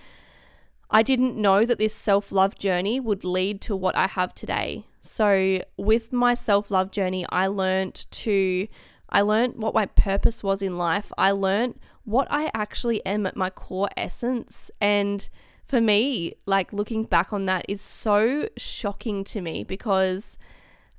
I 0.90 1.02
didn't 1.02 1.34
know 1.34 1.64
that 1.64 1.78
this 1.78 1.94
self 1.94 2.30
love 2.30 2.58
journey 2.58 3.00
would 3.00 3.24
lead 3.24 3.62
to 3.62 3.74
what 3.74 3.96
I 3.96 4.06
have 4.06 4.34
today. 4.34 4.84
So, 5.00 5.60
with 5.78 6.12
my 6.12 6.34
self 6.34 6.70
love 6.70 6.90
journey, 6.90 7.24
I 7.30 7.46
learned 7.46 8.06
to 8.10 8.68
I 9.14 9.20
learned 9.20 9.54
what 9.58 9.74
my 9.74 9.86
purpose 9.86 10.42
was 10.42 10.60
in 10.60 10.76
life. 10.76 11.12
I 11.16 11.30
learned 11.30 11.78
what 12.04 12.26
I 12.30 12.50
actually 12.52 13.04
am 13.06 13.26
at 13.26 13.36
my 13.36 13.48
core 13.48 13.88
essence. 13.96 14.72
And 14.80 15.28
for 15.62 15.80
me, 15.80 16.34
like 16.46 16.72
looking 16.72 17.04
back 17.04 17.32
on 17.32 17.46
that 17.46 17.64
is 17.68 17.80
so 17.80 18.48
shocking 18.56 19.22
to 19.24 19.40
me 19.40 19.62
because 19.62 20.36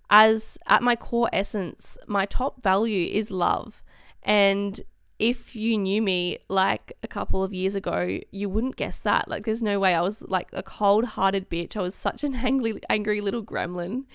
as 0.10 0.58
at 0.66 0.82
my 0.82 0.96
core 0.96 1.30
essence, 1.34 1.98
my 2.08 2.26
top 2.26 2.64
value 2.64 3.10
is 3.12 3.32
love. 3.32 3.84
And 4.24 4.80
if 5.20 5.54
you 5.54 5.78
knew 5.78 6.02
me 6.02 6.38
like 6.48 6.94
a 7.04 7.10
couple 7.10 7.44
of 7.44 7.54
years 7.54 7.76
ago, 7.76 8.20
you 8.32 8.48
wouldn't 8.48 8.78
guess 8.78 9.02
that. 9.02 9.28
Like, 9.28 9.44
there's 9.44 9.62
no 9.62 9.78
way 9.78 9.94
I 9.94 10.00
was 10.00 10.22
like 10.22 10.48
a 10.54 10.64
cold 10.64 11.04
hearted 11.04 11.50
bitch. 11.50 11.76
I 11.76 11.82
was 11.82 11.96
such 11.96 12.24
an 12.24 12.36
angry, 12.46 12.80
angry 12.90 13.20
little 13.20 13.44
gremlin. 13.44 14.06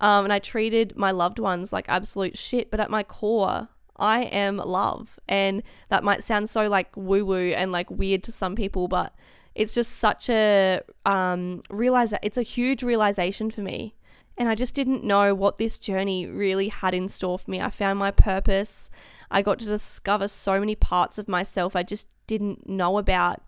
Um, 0.00 0.24
and 0.24 0.32
I 0.32 0.38
treated 0.38 0.96
my 0.96 1.10
loved 1.10 1.38
ones 1.38 1.72
like 1.72 1.86
absolute 1.88 2.36
shit. 2.36 2.70
But 2.70 2.80
at 2.80 2.90
my 2.90 3.02
core, 3.02 3.68
I 3.96 4.22
am 4.22 4.56
love. 4.56 5.20
And 5.28 5.62
that 5.90 6.02
might 6.02 6.24
sound 6.24 6.48
so 6.48 6.68
like 6.68 6.96
woo 6.96 7.24
woo 7.24 7.52
and 7.52 7.70
like 7.70 7.90
weird 7.90 8.22
to 8.24 8.32
some 8.32 8.56
people, 8.56 8.88
but 8.88 9.14
it's 9.54 9.74
just 9.74 9.92
such 9.96 10.30
a 10.30 10.80
um, 11.04 11.62
realize 11.70 12.14
it's 12.22 12.38
a 12.38 12.42
huge 12.42 12.82
realization 12.82 13.50
for 13.50 13.60
me. 13.60 13.94
And 14.38 14.48
I 14.48 14.54
just 14.54 14.74
didn't 14.74 15.04
know 15.04 15.34
what 15.34 15.58
this 15.58 15.78
journey 15.78 16.26
really 16.26 16.68
had 16.68 16.94
in 16.94 17.10
store 17.10 17.38
for 17.38 17.50
me. 17.50 17.60
I 17.60 17.68
found 17.68 17.98
my 17.98 18.10
purpose. 18.10 18.90
I 19.30 19.42
got 19.42 19.58
to 19.58 19.66
discover 19.66 20.28
so 20.28 20.58
many 20.58 20.74
parts 20.74 21.18
of 21.18 21.28
myself 21.28 21.76
I 21.76 21.82
just 21.82 22.08
didn't 22.26 22.66
know 22.66 22.96
about. 22.96 23.42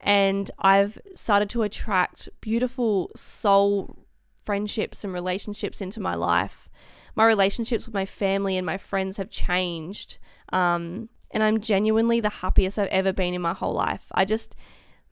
And 0.00 0.50
I've 0.58 0.98
started 1.14 1.48
to 1.50 1.62
attract 1.62 2.28
beautiful 2.40 3.12
soul 3.14 4.03
friendships 4.44 5.04
and 5.04 5.12
relationships 5.12 5.80
into 5.80 6.00
my 6.00 6.14
life. 6.14 6.68
My 7.14 7.24
relationships 7.24 7.86
with 7.86 7.94
my 7.94 8.04
family 8.04 8.56
and 8.56 8.66
my 8.66 8.76
friends 8.76 9.16
have 9.16 9.30
changed. 9.30 10.18
Um, 10.52 11.08
and 11.30 11.42
I'm 11.42 11.60
genuinely 11.60 12.20
the 12.20 12.28
happiest 12.28 12.78
I've 12.78 12.88
ever 12.88 13.12
been 13.12 13.34
in 13.34 13.42
my 13.42 13.54
whole 13.54 13.72
life. 13.72 14.06
I 14.12 14.24
just, 14.24 14.54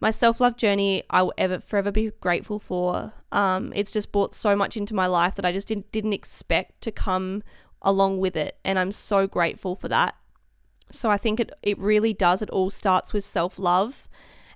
my 0.01 0.11
self 0.11 0.41
love 0.41 0.57
journey, 0.57 1.03
I 1.11 1.23
will 1.23 1.35
ever 1.37 1.59
forever 1.59 1.91
be 1.91 2.13
grateful 2.21 2.59
for. 2.59 3.13
Um, 3.33 3.73
it's 3.75 3.91
just 3.91 4.13
brought 4.13 4.35
so 4.35 4.55
much 4.55 4.77
into 4.77 4.95
my 4.95 5.07
life 5.07 5.35
that 5.35 5.45
I 5.45 5.53
just 5.53 5.69
didn't, 5.69 5.91
didn't 5.93 6.13
expect 6.13 6.81
to 6.83 6.93
come 6.93 7.43
along 7.83 8.19
with 8.19 8.37
it. 8.37 8.59
And 8.65 8.79
I'm 8.79 8.93
so 8.93 9.27
grateful 9.27 9.75
for 9.75 9.89
that. 9.89 10.15
So 10.91 11.11
I 11.11 11.17
think 11.17 11.41
it, 11.41 11.51
it 11.63 11.79
really 11.79 12.13
does. 12.13 12.43
It 12.43 12.51
all 12.51 12.71
starts 12.71 13.13
with 13.13 13.25
self 13.25 13.59
love. 13.59 14.09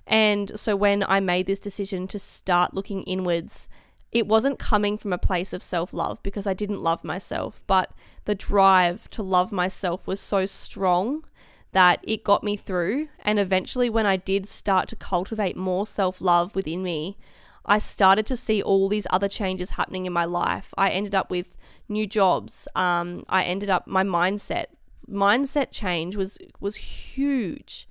And 0.05 0.57
so 0.57 0.75
when 0.75 1.03
I 1.03 1.19
made 1.19 1.47
this 1.47 1.59
decision 1.59 2.07
to 2.07 2.19
start 2.19 2.73
looking 2.73 3.03
inwards 3.03 3.67
it 4.11 4.27
wasn't 4.27 4.59
coming 4.59 4.97
from 4.97 5.13
a 5.13 5.17
place 5.17 5.53
of 5.53 5.61
self 5.61 5.93
love 5.93 6.21
because 6.23 6.47
I 6.47 6.53
didn't 6.53 6.81
love 6.81 7.03
myself, 7.03 7.63
but 7.67 7.91
the 8.25 8.35
drive 8.35 9.09
to 9.11 9.23
love 9.23 9.51
myself 9.51 10.07
was 10.07 10.19
so 10.19 10.45
strong 10.45 11.25
that 11.73 11.99
it 12.03 12.23
got 12.23 12.43
me 12.43 12.55
through. 12.55 13.09
And 13.23 13.39
eventually, 13.39 13.89
when 13.89 14.05
I 14.05 14.17
did 14.17 14.47
start 14.47 14.87
to 14.89 14.95
cultivate 14.95 15.57
more 15.57 15.85
self 15.85 16.21
love 16.21 16.55
within 16.55 16.83
me, 16.83 17.17
I 17.65 17.79
started 17.79 18.25
to 18.27 18.37
see 18.37 18.61
all 18.61 18.87
these 18.87 19.07
other 19.09 19.27
changes 19.27 19.71
happening 19.71 20.05
in 20.05 20.13
my 20.13 20.25
life. 20.25 20.73
I 20.77 20.89
ended 20.89 21.13
up 21.13 21.29
with 21.29 21.57
new 21.89 22.07
jobs. 22.07 22.67
Um, 22.75 23.25
I 23.27 23.43
ended 23.43 23.69
up 23.69 23.87
my 23.87 24.03
mindset 24.03 24.67
mindset 25.09 25.71
change 25.71 26.15
was 26.15 26.37
was 26.59 26.77
huge, 26.77 27.87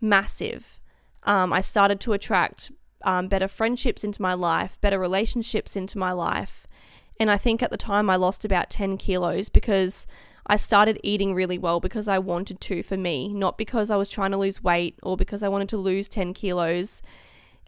massive. 0.00 0.80
Um, 1.24 1.52
I 1.52 1.60
started 1.60 2.00
to 2.00 2.12
attract 2.12 2.70
um, 3.08 3.26
better 3.26 3.48
friendships 3.48 4.04
into 4.04 4.20
my 4.20 4.34
life, 4.34 4.78
better 4.82 4.98
relationships 4.98 5.76
into 5.76 5.96
my 5.96 6.12
life. 6.12 6.66
And 7.18 7.30
I 7.30 7.38
think 7.38 7.62
at 7.62 7.70
the 7.70 7.78
time 7.78 8.10
I 8.10 8.16
lost 8.16 8.44
about 8.44 8.68
10 8.68 8.98
kilos 8.98 9.48
because 9.48 10.06
I 10.46 10.56
started 10.56 11.00
eating 11.02 11.32
really 11.32 11.56
well 11.56 11.80
because 11.80 12.06
I 12.06 12.18
wanted 12.18 12.60
to 12.60 12.82
for 12.82 12.98
me, 12.98 13.32
not 13.32 13.56
because 13.56 13.90
I 13.90 13.96
was 13.96 14.10
trying 14.10 14.32
to 14.32 14.36
lose 14.36 14.62
weight 14.62 14.98
or 15.02 15.16
because 15.16 15.42
I 15.42 15.48
wanted 15.48 15.70
to 15.70 15.78
lose 15.78 16.06
10 16.06 16.34
kilos. 16.34 17.00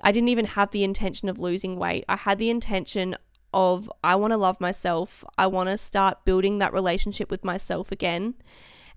I 0.02 0.12
didn't 0.12 0.28
even 0.28 0.44
have 0.44 0.72
the 0.72 0.84
intention 0.84 1.30
of 1.30 1.38
losing 1.38 1.76
weight. 1.76 2.04
I 2.06 2.16
had 2.16 2.38
the 2.38 2.50
intention 2.50 3.16
of 3.54 3.90
I 4.04 4.16
want 4.16 4.32
to 4.32 4.36
love 4.36 4.60
myself. 4.60 5.24
I 5.38 5.46
want 5.46 5.70
to 5.70 5.78
start 5.78 6.26
building 6.26 6.58
that 6.58 6.74
relationship 6.74 7.30
with 7.30 7.46
myself 7.46 7.90
again. 7.90 8.34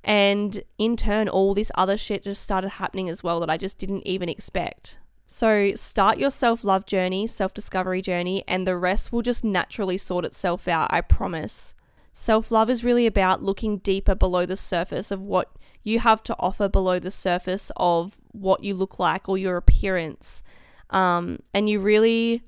And 0.04 0.62
in 0.78 0.98
turn, 0.98 1.30
all 1.30 1.54
this 1.54 1.72
other 1.76 1.96
shit 1.96 2.24
just 2.24 2.44
started 2.44 2.72
happening 2.72 3.08
as 3.08 3.24
well 3.24 3.40
that 3.40 3.50
I 3.50 3.56
just 3.56 3.78
didn't 3.78 4.06
even 4.06 4.28
expect. 4.28 4.98
So 5.36 5.74
start 5.74 6.20
your 6.20 6.30
self 6.30 6.64
love 6.64 6.86
journey, 6.86 7.26
self 7.26 7.56
discovery 7.56 8.04
journey, 8.04 8.44
and 8.48 8.68
the 8.68 8.78
rest 8.78 9.12
will 9.12 9.24
just 9.24 9.44
naturally 9.44 9.98
sort 9.98 10.26
itself 10.26 10.68
out, 10.68 10.94
I 10.94 11.02
promise. 11.02 11.74
Self 12.12 12.52
love 12.52 12.70
is 12.70 12.84
really 12.84 13.08
about 13.08 13.42
looking 13.42 13.80
deeper 13.80 14.14
below 14.14 14.46
the 14.46 14.56
surface 14.56 15.10
of 15.10 15.22
what 15.22 15.50
you 15.82 15.98
have 15.98 16.22
to 16.26 16.36
offer 16.38 16.70
below 16.70 17.00
the 17.00 17.10
surface 17.10 17.72
of 17.78 18.16
what 18.32 18.64
you 18.64 18.76
look 18.76 19.00
like 19.00 19.28
or 19.28 19.40
your 19.40 19.58
appearance. 19.58 20.44
Um, 20.92 21.40
and 21.52 21.68
you 21.68 21.80
really, 21.80 22.44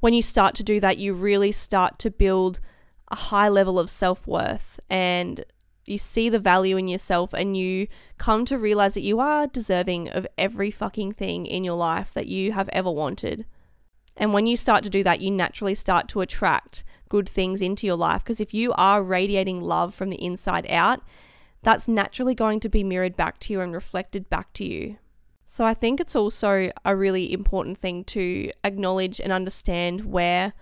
when 0.00 0.14
you 0.14 0.22
start 0.22 0.54
to 0.54 0.62
do 0.62 0.80
that, 0.80 0.96
you 0.96 1.12
really 1.12 1.52
start 1.52 1.98
to 1.98 2.10
build 2.10 2.58
a 3.10 3.16
high 3.16 3.50
level 3.50 3.78
of 3.78 3.90
self 3.90 4.26
worth 4.26 4.80
and 4.88 5.44
you 5.84 5.98
see 5.98 6.28
the 6.28 6.38
value 6.38 6.76
in 6.76 6.88
yourself 6.88 7.32
and 7.32 7.56
you 7.56 7.88
come 8.18 8.44
to 8.46 8.58
realize 8.58 8.94
that 8.94 9.02
you 9.02 9.20
are 9.20 9.46
deserving 9.46 10.08
of 10.08 10.26
every 10.38 10.70
fucking 10.70 11.12
thing 11.12 11.46
in 11.46 11.64
your 11.64 11.76
life 11.76 12.14
that 12.14 12.26
you 12.26 12.52
have 12.52 12.68
ever 12.72 12.90
wanted. 12.90 13.44
And 14.16 14.32
when 14.32 14.46
you 14.46 14.56
start 14.56 14.84
to 14.84 14.90
do 14.90 15.02
that, 15.02 15.20
you 15.20 15.30
naturally 15.30 15.74
start 15.74 16.08
to 16.08 16.20
attract 16.20 16.84
good 17.08 17.28
things 17.28 17.60
into 17.60 17.86
your 17.86 17.96
life 17.96 18.22
because 18.24 18.40
if 18.40 18.54
you 18.54 18.72
are 18.74 19.02
radiating 19.02 19.60
love 19.60 19.94
from 19.94 20.10
the 20.10 20.22
inside 20.24 20.66
out, 20.70 21.02
that's 21.62 21.88
naturally 21.88 22.34
going 22.34 22.60
to 22.60 22.68
be 22.68 22.84
mirrored 22.84 23.16
back 23.16 23.38
to 23.40 23.52
you 23.52 23.60
and 23.60 23.72
reflected 23.72 24.28
back 24.28 24.52
to 24.54 24.64
you. 24.64 24.98
So 25.46 25.64
I 25.64 25.74
think 25.74 26.00
it's 26.00 26.16
also 26.16 26.70
a 26.84 26.96
really 26.96 27.32
important 27.32 27.78
thing 27.78 28.04
to 28.04 28.50
acknowledge 28.64 29.20
and 29.20 29.32
understand 29.32 30.04
where 30.04 30.52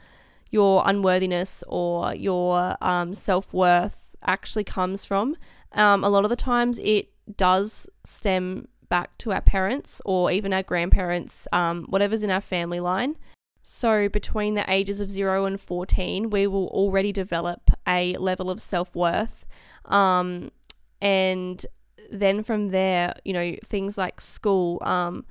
your 0.51 0.83
unworthiness 0.85 1.65
or 1.67 2.15
your 2.15 2.77
um, 2.81 3.15
self 3.15 3.53
worth 3.55 4.02
actually 4.27 4.65
comes 4.65 5.05
from. 5.05 5.37
Um, 5.73 6.05
a 6.05 6.09
lot 6.09 6.25
of 6.25 6.31
the 6.31 6.37
times 6.37 6.79
it 6.79 7.11
does 7.37 7.87
stem 8.05 8.69
back 8.89 9.17
to 9.19 9.33
our 9.33 9.41
parents 9.41 10.03
or 10.05 10.31
even 10.31 10.53
our 10.53 10.63
grandparents, 10.63 11.49
um, 11.53 11.87
whatever's 11.89 12.23
in 12.23 12.31
our 12.31 12.41
family 12.41 12.81
line. 12.81 13.17
So, 13.63 14.09
between 14.09 14.55
the 14.55 14.71
ages 14.71 15.01
of 15.01 15.11
0 15.11 15.45
and 15.45 15.61
14, 15.61 16.31
we 16.31 16.47
will 16.47 16.67
already 16.69 17.13
develop 17.13 17.71
a 17.87 18.17
level 18.17 18.51
of 18.51 18.61
self 18.61 18.95
worth. 18.95 19.47
Um, 19.85 20.51
and 21.01 21.65
then 22.11 22.43
from 22.43 22.69
there, 22.69 23.15
you 23.25 23.33
know, 23.33 23.57
things 23.65 23.97
like 23.97 24.21
school, 24.21 24.79
um, 24.83 25.25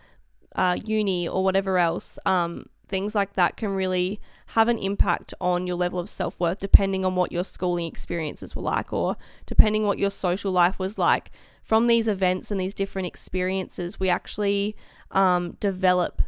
uh, 0.55 0.77
uni, 0.83 1.27
or 1.27 1.43
whatever 1.43 1.77
else, 1.77 2.17
um, 2.25 2.65
things 2.87 3.13
like 3.13 3.33
that 3.33 3.57
can 3.57 3.69
really 3.69 4.19
have 4.53 4.67
an 4.67 4.77
impact 4.77 5.33
on 5.39 5.65
your 5.65 5.77
level 5.77 5.99
of 5.99 6.09
self 6.09 6.39
worth 6.39 6.59
depending 6.59 7.05
on 7.05 7.15
what 7.15 7.31
your 7.31 7.43
schooling 7.43 7.85
experiences 7.85 8.55
were 8.55 8.61
like 8.61 8.91
or 8.91 9.15
depending 9.45 9.85
what 9.85 9.99
your 9.99 10.09
social 10.11 10.51
life 10.51 10.77
was 10.77 10.97
like. 10.97 11.31
From 11.63 11.87
these 11.87 12.07
events 12.07 12.51
and 12.51 12.59
these 12.59 12.73
different 12.73 13.07
experiences, 13.07 13.99
we 13.99 14.09
actually 14.09 14.75
um, 15.11 15.53
develop 15.59 16.21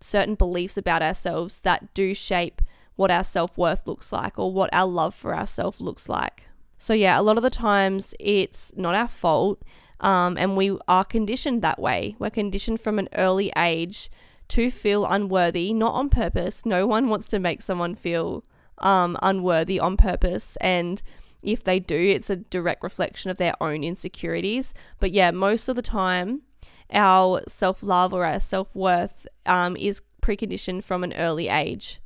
certain 0.00 0.34
beliefs 0.34 0.76
about 0.76 1.02
ourselves 1.02 1.60
that 1.60 1.94
do 1.94 2.12
shape 2.14 2.60
what 2.96 3.10
our 3.10 3.24
self 3.24 3.56
worth 3.56 3.86
looks 3.86 4.12
like 4.12 4.38
or 4.38 4.52
what 4.52 4.68
our 4.72 4.86
love 4.86 5.14
for 5.14 5.34
ourselves 5.34 5.80
looks 5.80 6.08
like. 6.08 6.48
So, 6.76 6.92
yeah, 6.92 7.18
a 7.18 7.22
lot 7.22 7.38
of 7.38 7.42
the 7.42 7.50
times 7.50 8.14
it's 8.20 8.72
not 8.76 8.94
our 8.94 9.08
fault. 9.08 9.62
Um, 10.00 10.36
and 10.36 10.56
we 10.56 10.78
are 10.86 11.04
conditioned 11.04 11.62
that 11.62 11.80
way. 11.80 12.14
We're 12.18 12.30
conditioned 12.30 12.80
from 12.80 12.98
an 12.98 13.08
early 13.14 13.50
age 13.56 14.10
to 14.48 14.70
feel 14.70 15.04
unworthy, 15.06 15.72
not 15.72 15.94
on 15.94 16.08
purpose. 16.08 16.64
No 16.64 16.86
one 16.86 17.08
wants 17.08 17.28
to 17.28 17.38
make 17.38 17.62
someone 17.62 17.94
feel 17.94 18.44
um, 18.78 19.16
unworthy 19.22 19.78
on 19.78 19.96
purpose. 19.96 20.56
And 20.60 21.02
if 21.42 21.62
they 21.62 21.78
do, 21.78 21.96
it's 21.96 22.30
a 22.30 22.36
direct 22.36 22.82
reflection 22.82 23.30
of 23.30 23.38
their 23.38 23.54
own 23.62 23.84
insecurities. 23.84 24.74
But 24.98 25.12
yeah, 25.12 25.30
most 25.30 25.68
of 25.68 25.76
the 25.76 25.82
time, 25.82 26.42
our 26.92 27.42
self 27.48 27.82
love 27.82 28.12
or 28.12 28.24
our 28.24 28.40
self 28.40 28.74
worth 28.74 29.26
um, 29.46 29.76
is 29.76 30.02
preconditioned 30.22 30.84
from 30.84 31.04
an 31.04 31.12
early 31.14 31.48
age. 31.48 32.00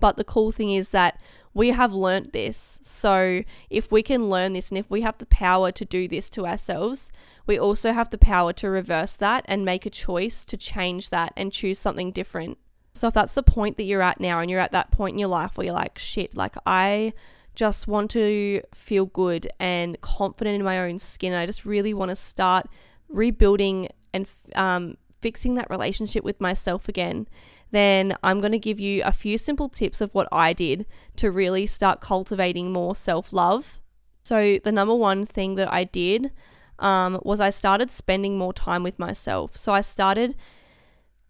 But 0.00 0.16
the 0.16 0.24
cool 0.24 0.50
thing 0.50 0.70
is 0.72 0.90
that 0.90 1.20
we 1.52 1.68
have 1.68 1.92
learnt 1.92 2.32
this. 2.32 2.80
So 2.82 3.44
if 3.70 3.92
we 3.92 4.02
can 4.02 4.28
learn 4.28 4.52
this 4.52 4.70
and 4.70 4.78
if 4.78 4.90
we 4.90 5.02
have 5.02 5.18
the 5.18 5.26
power 5.26 5.70
to 5.72 5.84
do 5.84 6.08
this 6.08 6.28
to 6.30 6.46
ourselves, 6.46 7.12
we 7.46 7.58
also 7.58 7.92
have 7.92 8.10
the 8.10 8.18
power 8.18 8.52
to 8.54 8.70
reverse 8.70 9.16
that 9.16 9.44
and 9.46 9.64
make 9.64 9.86
a 9.86 9.90
choice 9.90 10.44
to 10.46 10.56
change 10.56 11.10
that 11.10 11.32
and 11.36 11.52
choose 11.52 11.78
something 11.78 12.10
different. 12.10 12.58
So 12.94 13.08
if 13.08 13.14
that's 13.14 13.34
the 13.34 13.42
point 13.42 13.76
that 13.76 13.84
you're 13.84 14.02
at 14.02 14.20
now 14.20 14.40
and 14.40 14.50
you're 14.50 14.60
at 14.60 14.72
that 14.72 14.90
point 14.90 15.14
in 15.14 15.18
your 15.18 15.28
life 15.28 15.56
where 15.56 15.66
you're 15.66 15.74
like, 15.74 15.98
shit, 15.98 16.36
like 16.36 16.54
I 16.64 17.12
just 17.54 17.86
want 17.86 18.10
to 18.12 18.62
feel 18.72 19.06
good 19.06 19.48
and 19.58 20.00
confident 20.00 20.56
in 20.56 20.64
my 20.64 20.80
own 20.80 20.98
skin. 20.98 21.34
I 21.34 21.46
just 21.46 21.64
really 21.64 21.92
want 21.94 22.10
to 22.10 22.16
start 22.16 22.68
rebuilding 23.08 23.88
and 24.12 24.28
um, 24.54 24.96
fixing 25.20 25.54
that 25.56 25.70
relationship 25.70 26.24
with 26.24 26.40
myself 26.40 26.88
again 26.88 27.26
then 27.74 28.16
I'm 28.22 28.40
going 28.40 28.52
to 28.52 28.58
give 28.58 28.78
you 28.78 29.02
a 29.04 29.10
few 29.10 29.36
simple 29.36 29.68
tips 29.68 30.00
of 30.00 30.14
what 30.14 30.28
I 30.30 30.52
did 30.52 30.86
to 31.16 31.30
really 31.30 31.66
start 31.66 32.00
cultivating 32.00 32.72
more 32.72 32.94
self 32.94 33.32
love. 33.32 33.80
So, 34.22 34.58
the 34.62 34.70
number 34.70 34.94
one 34.94 35.26
thing 35.26 35.56
that 35.56 35.70
I 35.72 35.82
did 35.82 36.30
um, 36.78 37.20
was 37.22 37.40
I 37.40 37.50
started 37.50 37.90
spending 37.90 38.38
more 38.38 38.52
time 38.52 38.82
with 38.82 38.98
myself. 38.98 39.56
So, 39.56 39.72
I 39.72 39.80
started 39.80 40.34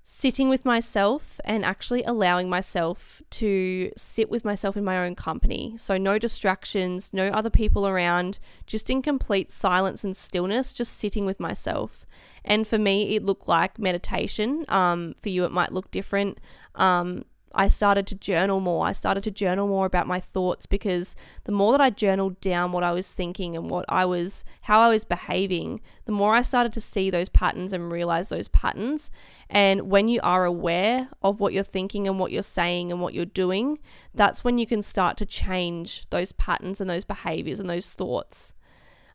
sitting 0.06 0.50
with 0.50 0.66
myself 0.66 1.40
and 1.46 1.64
actually 1.64 2.02
allowing 2.04 2.50
myself 2.50 3.22
to 3.30 3.90
sit 3.96 4.28
with 4.30 4.44
myself 4.44 4.76
in 4.76 4.84
my 4.84 4.98
own 4.98 5.14
company. 5.14 5.76
So, 5.78 5.96
no 5.96 6.18
distractions, 6.18 7.10
no 7.12 7.28
other 7.28 7.50
people 7.50 7.86
around, 7.86 8.38
just 8.66 8.90
in 8.90 9.02
complete 9.02 9.50
silence 9.50 10.04
and 10.04 10.16
stillness, 10.16 10.72
just 10.72 10.98
sitting 10.98 11.26
with 11.26 11.40
myself. 11.40 12.06
And 12.44 12.66
for 12.66 12.78
me, 12.78 13.16
it 13.16 13.24
looked 13.24 13.48
like 13.48 13.78
meditation. 13.78 14.64
Um, 14.68 15.14
for 15.20 15.30
you, 15.30 15.44
it 15.44 15.52
might 15.52 15.72
look 15.72 15.90
different. 15.90 16.38
Um, 16.74 17.24
I 17.54 17.68
started 17.68 18.06
to 18.08 18.14
journal 18.14 18.61
more. 18.61 18.87
I 18.87 18.92
started 18.92 19.25
to 19.25 19.30
journal 19.30 19.68
more 19.68 19.87
about 19.87 20.06
my 20.06 20.20
thoughts 20.20 20.66
because 20.66 21.14
the 21.44 21.52
more 21.52 21.73
that 21.73 21.80
I 21.80 21.90
journaled 21.90 22.40
down 22.40 22.73
what 22.73 22.82
I 22.82 22.92
was 22.92 23.11
thinking 23.11 23.56
and 23.56 23.70
what 23.70 23.84
I 23.88 24.04
was, 24.04 24.44
how 24.62 24.80
I 24.80 24.88
was 24.88 25.04
behaving, 25.04 25.80
the 26.04 26.12
more 26.12 26.34
I 26.34 26.42
started 26.42 26.73
to 26.75 26.80
see 26.80 27.11
those 27.11 27.28
patterns 27.28 27.73
and 27.73 27.92
realize 27.92 28.28
those 28.28 28.49
patterns. 28.49 29.11
And 29.49 29.90
when 29.90 30.08
you 30.08 30.20
are 30.23 30.44
aware 30.44 31.08
of 31.23 31.40
what 31.40 31.52
you're 31.52 31.62
thinking 31.62 32.08
and 32.08 32.18
what 32.18 32.32
you're 32.32 32.42
saying 32.42 32.90
and 32.90 33.00
what 33.00 33.14
you're 33.14 33.25
doing, 33.25 33.78
that's 34.14 34.42
when 34.42 34.58
you 34.58 34.66
can 34.66 34.82
start 34.82 35.16
to 35.18 35.26
change 35.26 36.08
those 36.11 36.32
patterns 36.32 36.80
and 36.80 36.90
those 36.90 37.04
behaviors 37.04 37.61
and 37.61 37.70
those 37.70 37.88
thoughts. 37.88 38.52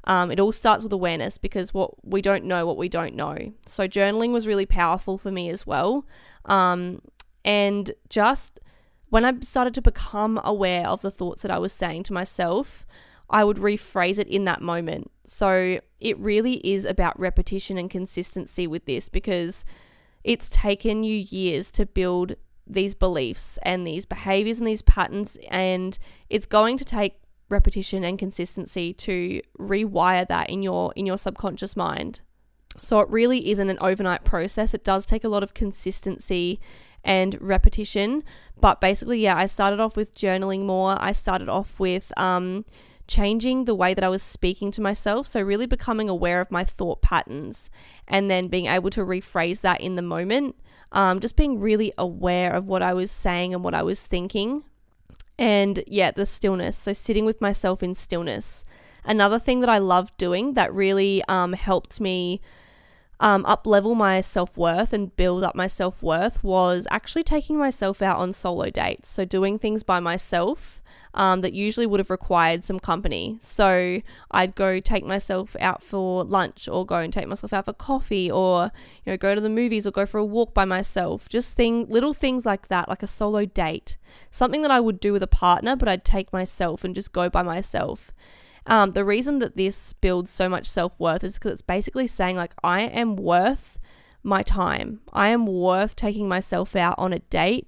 Um, 0.06 0.32
it 0.32 0.40
all 0.40 0.52
starts 0.52 0.84
with 0.84 0.94
awareness 0.94 1.38
because 1.38 1.74
what 1.74 1.92
we 2.06 2.22
don't 2.22 2.46
know 2.46 2.66
what 2.66 2.78
we 2.78 2.90
don't 2.90 3.16
know. 3.16 3.38
So 3.66 3.88
journaling 3.88 4.32
was 4.32 4.48
really 4.48 4.66
powerful 4.66 5.18
for 5.18 5.30
me 5.30 5.50
as 5.50 5.68
well. 5.68 6.06
Um, 6.46 7.02
and 7.44 7.92
just 8.10 8.60
when 9.10 9.26
I 9.26 9.40
started 9.42 9.74
to 9.76 9.82
become 9.82 10.40
aware 10.44 10.88
of 10.88 11.02
the 11.02 11.12
thoughts 11.12 11.42
that 11.42 11.52
I 11.52 11.58
was 11.58 11.74
saying 11.74 12.04
to 12.04 12.14
myself, 12.14 12.86
I 13.30 13.44
would 13.44 13.58
rephrase 13.58 14.20
it 14.20 14.28
in 14.28 14.46
that 14.46 14.62
moment. 14.62 15.12
So 15.26 15.80
it 16.00 16.18
really 16.20 16.56
is 16.68 16.86
about 16.86 17.20
repetition 17.20 17.78
and 17.78 17.90
consistency 17.90 18.68
with 18.68 18.86
this 18.86 19.10
because 19.10 19.66
it's 20.24 20.50
taken 20.50 21.04
you 21.04 21.16
years 21.16 21.72
to 21.74 21.86
build 21.86 22.36
these 22.66 22.94
beliefs 22.94 23.58
and 23.64 23.86
these 23.86 24.06
behaviors 24.06 24.60
and 24.60 24.68
these 24.68 24.84
patterns, 24.84 25.38
and 25.50 25.98
it's 26.30 26.46
going 26.46 26.78
to 26.78 26.86
take 26.86 27.22
repetition 27.50 28.04
and 28.04 28.20
consistency 28.20 28.94
to 28.94 29.42
rewire 29.58 30.28
that 30.28 30.50
in 30.50 30.62
your 30.62 30.94
in 30.96 31.08
your 31.08 31.18
subconscious 31.18 31.76
mind. 31.76 32.22
So 32.80 33.00
it 33.00 33.10
really 33.10 33.50
isn't 33.50 33.70
an 33.70 33.80
overnight 33.82 34.24
process. 34.24 34.74
It 34.74 34.84
does 34.84 35.06
take 35.06 35.24
a 35.24 35.30
lot 35.30 35.42
of 35.42 35.56
consistency 35.56 36.60
and 37.04 37.40
repetition. 37.42 38.24
But 38.60 38.82
basically, 38.82 39.20
yeah, 39.20 39.38
I 39.38 39.46
started 39.46 39.80
off 39.80 39.96
with 39.96 40.16
journaling 40.16 40.66
more. 40.66 40.98
I 41.00 41.12
started 41.12 41.50
off 41.50 41.80
with 41.80 42.12
um, 42.18 42.66
changing 43.08 43.66
the 43.66 43.76
way 43.76 43.94
that 43.94 44.04
I 44.04 44.10
was 44.10 44.24
speaking 44.24 44.72
to 44.72 44.82
myself. 44.82 45.28
So, 45.28 45.42
really 45.42 45.66
becoming 45.66 46.10
aware 46.10 46.42
of 46.42 46.52
my 46.52 46.64
thought 46.64 47.02
patterns 47.02 47.70
and 48.08 48.30
then 48.30 48.48
being 48.48 48.66
able 48.66 48.90
to 48.92 49.02
rephrase 49.02 49.62
that 49.62 49.82
in 49.82 49.96
the 49.96 50.02
moment. 50.02 50.56
Um, 50.92 51.20
just 51.20 51.36
being 51.36 51.60
really 51.60 51.94
aware 51.98 52.52
of 52.52 52.66
what 52.66 52.82
I 52.82 52.94
was 52.94 53.12
saying 53.12 53.54
and 53.54 53.64
what 53.64 53.76
I 53.76 53.84
was 53.84 54.06
thinking. 54.06 54.64
And 55.38 55.84
yeah, 55.88 56.12
the 56.12 56.26
stillness. 56.26 56.78
So, 56.78 56.94
sitting 56.94 57.26
with 57.26 57.42
myself 57.42 57.82
in 57.84 57.96
stillness. 57.96 58.64
Another 59.06 59.40
thing 59.40 59.62
that 59.62 59.70
I 59.70 59.78
love 59.78 60.16
doing 60.18 60.54
that 60.54 60.74
really 60.74 61.24
um, 61.28 61.54
helped 61.54 62.02
me 62.02 62.42
um, 63.20 63.46
up 63.46 63.68
level 63.68 63.96
my 63.96 64.22
self 64.22 64.58
worth 64.58 64.94
and 64.94 65.16
build 65.16 65.44
up 65.44 65.56
my 65.56 65.68
self 65.68 66.02
worth 66.02 66.44
was 66.44 66.88
actually 66.90 67.24
taking 67.24 67.58
myself 67.58 68.02
out 68.02 68.18
on 68.18 68.34
solo 68.34 68.70
dates. 68.70 69.10
So, 69.10 69.26
doing 69.26 69.60
things 69.60 69.84
by 69.84 70.00
myself 70.00 70.82
um, 71.14 71.42
that 71.42 71.54
usually 71.54 71.86
would 71.86 72.00
have 72.00 72.10
required 72.10 72.64
some 72.64 72.80
company. 72.80 73.38
So, 73.42 74.02
I'd 74.32 74.56
go 74.56 74.80
take 74.80 75.06
myself 75.06 75.56
out 75.60 75.84
for 75.84 76.24
lunch 76.24 76.70
or 76.70 76.86
go 76.86 76.98
and 76.98 77.12
take 77.12 77.28
myself 77.28 77.52
out 77.52 77.66
for 77.66 77.74
coffee 77.74 78.32
or, 78.32 78.72
you 79.06 79.12
know, 79.12 79.18
go 79.18 79.36
to 79.36 79.42
the 79.42 79.50
movies 79.50 79.86
or 79.86 79.92
go 79.92 80.06
for 80.06 80.18
a 80.18 80.26
walk 80.26 80.54
by 80.54 80.66
myself. 80.66 81.28
Just 81.28 81.56
thing, 81.58 81.88
little 81.90 82.14
things 82.14 82.46
like 82.46 82.70
that, 82.70 82.88
like 82.88 83.04
a 83.04 83.08
solo 83.08 83.46
date. 83.46 83.98
Something 84.32 84.62
that 84.62 84.72
I 84.72 84.80
would 84.80 85.00
do 85.00 85.12
with 85.12 85.24
a 85.24 85.28
partner, 85.28 85.76
but 85.76 85.90
I'd 85.90 86.06
take 86.06 86.32
myself 86.32 86.84
and 86.86 86.96
just 86.96 87.12
go 87.12 87.30
by 87.30 87.42
myself. 87.42 88.14
Um, 88.70 88.92
the 88.92 89.04
reason 89.04 89.40
that 89.40 89.58
this 89.58 89.94
builds 89.94 90.30
so 90.30 90.48
much 90.48 90.70
self 90.70 90.98
worth 91.00 91.24
is 91.24 91.34
because 91.34 91.54
it's 91.54 91.62
basically 91.64 92.06
saying, 92.06 92.36
like, 92.38 92.54
I 92.64 92.82
am 92.82 93.16
worth 93.16 93.80
my 94.22 94.44
time. 94.44 95.02
I 95.12 95.30
am 95.30 95.48
worth 95.48 95.96
taking 95.96 96.28
myself 96.28 96.76
out 96.76 96.96
on 97.00 97.12
a 97.12 97.20
date. 97.20 97.68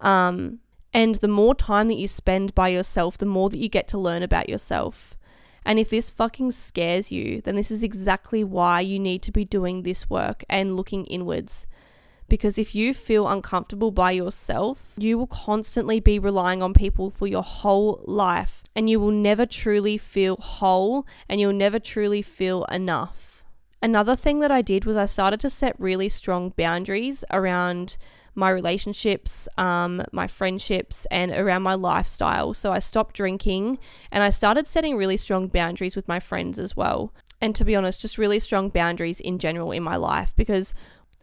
Um, 0.00 0.58
and 0.92 1.14
the 1.16 1.28
more 1.28 1.54
time 1.54 1.88
that 1.88 1.96
you 1.96 2.06
spend 2.06 2.54
by 2.54 2.68
yourself, 2.68 3.16
the 3.16 3.26
more 3.26 3.48
that 3.48 3.58
you 3.58 3.70
get 3.70 3.88
to 3.88 3.98
learn 3.98 4.22
about 4.22 4.48
yourself. 4.48 5.16
And 5.64 5.78
if 5.78 5.90
this 5.90 6.10
fucking 6.10 6.52
scares 6.52 7.10
you, 7.10 7.40
then 7.40 7.56
this 7.56 7.70
is 7.70 7.82
exactly 7.82 8.44
why 8.44 8.80
you 8.80 8.98
need 8.98 9.22
to 9.22 9.32
be 9.32 9.44
doing 9.44 9.82
this 9.82 10.08
work 10.08 10.44
and 10.48 10.76
looking 10.76 11.06
inwards. 11.06 11.66
Because 12.28 12.58
if 12.58 12.74
you 12.74 12.92
feel 12.92 13.28
uncomfortable 13.28 13.90
by 13.90 14.10
yourself, 14.10 14.92
you 14.96 15.16
will 15.16 15.28
constantly 15.28 16.00
be 16.00 16.18
relying 16.18 16.62
on 16.62 16.74
people 16.74 17.10
for 17.10 17.26
your 17.26 17.42
whole 17.42 18.02
life 18.04 18.62
and 18.74 18.90
you 18.90 18.98
will 18.98 19.12
never 19.12 19.46
truly 19.46 19.96
feel 19.96 20.36
whole 20.36 21.06
and 21.28 21.40
you'll 21.40 21.52
never 21.52 21.78
truly 21.78 22.22
feel 22.22 22.64
enough. 22.64 23.44
Another 23.82 24.16
thing 24.16 24.40
that 24.40 24.50
I 24.50 24.62
did 24.62 24.84
was 24.84 24.96
I 24.96 25.04
started 25.04 25.38
to 25.40 25.50
set 25.50 25.78
really 25.78 26.08
strong 26.08 26.52
boundaries 26.56 27.24
around 27.30 27.96
my 28.34 28.50
relationships, 28.50 29.48
um, 29.56 30.02
my 30.12 30.26
friendships, 30.26 31.06
and 31.10 31.32
around 31.32 31.62
my 31.62 31.74
lifestyle. 31.74 32.52
So 32.52 32.72
I 32.72 32.80
stopped 32.80 33.16
drinking 33.16 33.78
and 34.10 34.22
I 34.22 34.30
started 34.30 34.66
setting 34.66 34.96
really 34.96 35.16
strong 35.16 35.48
boundaries 35.48 35.96
with 35.96 36.08
my 36.08 36.20
friends 36.20 36.58
as 36.58 36.76
well. 36.76 37.12
And 37.40 37.54
to 37.56 37.64
be 37.64 37.76
honest, 37.76 38.00
just 38.00 38.18
really 38.18 38.38
strong 38.38 38.68
boundaries 38.68 39.20
in 39.20 39.38
general 39.38 39.72
in 39.72 39.82
my 39.82 39.96
life 39.96 40.34
because 40.36 40.74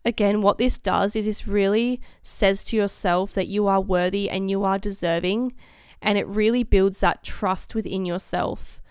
again, 0.06 0.42
what 0.42 0.58
this 0.58 0.78
does 0.78 1.16
is 1.16 1.26
this 1.26 1.48
really 1.48 2.02
says 2.22 2.63
to 2.66 2.76
yourself 2.76 3.34
that 3.34 3.48
you 3.48 3.68
are 3.68 3.82
worthy 3.82 4.30
and 4.30 4.50
you 4.50 4.63
are 4.63 4.78
deserving, 4.78 5.54
and 6.02 6.18
it 6.18 6.28
really 6.28 6.63
builds 6.63 7.00
that 7.00 7.24
trust 7.24 7.76
within 7.76 8.06
yourself. 8.06 8.82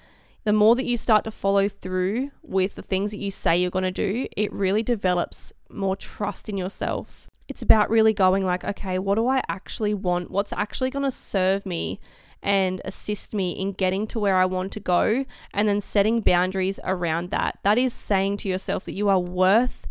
The 0.44 0.52
more 0.52 0.74
that 0.74 0.86
you 0.86 0.96
start 0.96 1.24
to 1.24 1.30
follow 1.30 1.68
through 1.68 2.32
with 2.42 2.74
the 2.74 2.82
things 2.82 3.12
that 3.12 3.18
you 3.18 3.30
say 3.30 3.56
you're 3.56 3.70
going 3.70 3.84
to 3.84 3.92
do, 3.92 4.26
it 4.36 4.52
really 4.52 4.82
develops 4.82 5.52
more 5.70 5.94
trust 5.94 6.48
in 6.48 6.56
yourself. 6.56 7.28
It's 7.46 7.62
about 7.62 7.90
really 7.90 8.12
going 8.12 8.44
like, 8.44 8.64
okay, 8.64 8.98
what 8.98 9.16
do 9.16 9.28
I 9.28 9.42
actually 9.48 9.94
want? 9.94 10.30
What's 10.30 10.52
actually 10.52 10.90
going 10.90 11.04
to 11.04 11.12
serve 11.12 11.66
me 11.66 12.00
and 12.42 12.82
assist 12.84 13.34
me 13.34 13.52
in 13.52 13.72
getting 13.72 14.06
to 14.08 14.18
where 14.18 14.36
I 14.36 14.46
want 14.46 14.72
to 14.72 14.80
go 14.80 15.24
and 15.54 15.68
then 15.68 15.80
setting 15.80 16.20
boundaries 16.20 16.80
around 16.82 17.30
that. 17.30 17.58
That 17.62 17.78
is 17.78 17.92
saying 17.92 18.38
to 18.38 18.48
yourself 18.48 18.84
that 18.86 18.94
you 18.94 19.08
are 19.08 19.20
worth 19.20 19.86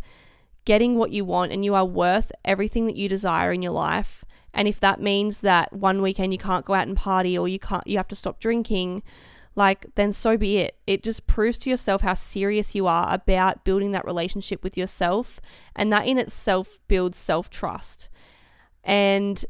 getting 0.64 0.96
what 0.96 1.10
you 1.10 1.24
want 1.24 1.52
and 1.52 1.64
you 1.64 1.74
are 1.74 1.84
worth 1.84 2.30
everything 2.44 2.86
that 2.86 2.96
you 2.96 3.08
desire 3.08 3.52
in 3.52 3.62
your 3.62 3.72
life. 3.72 4.24
And 4.54 4.68
if 4.68 4.78
that 4.80 5.00
means 5.00 5.40
that 5.40 5.72
one 5.72 6.02
weekend 6.02 6.32
you 6.32 6.38
can't 6.38 6.64
go 6.64 6.74
out 6.74 6.86
and 6.86 6.96
party 6.96 7.36
or 7.36 7.48
you 7.48 7.58
can't 7.58 7.86
you 7.86 7.96
have 7.96 8.08
to 8.08 8.16
stop 8.16 8.38
drinking, 8.38 9.02
like 9.54 9.86
then 9.94 10.12
so 10.12 10.36
be 10.36 10.58
it. 10.58 10.76
It 10.86 11.02
just 11.02 11.26
proves 11.26 11.58
to 11.58 11.70
yourself 11.70 12.02
how 12.02 12.14
serious 12.14 12.74
you 12.74 12.86
are 12.86 13.12
about 13.12 13.64
building 13.64 13.92
that 13.92 14.04
relationship 14.04 14.62
with 14.62 14.76
yourself 14.76 15.40
and 15.74 15.92
that 15.92 16.06
in 16.06 16.18
itself 16.18 16.78
builds 16.88 17.18
self-trust. 17.18 18.08
And 18.84 19.44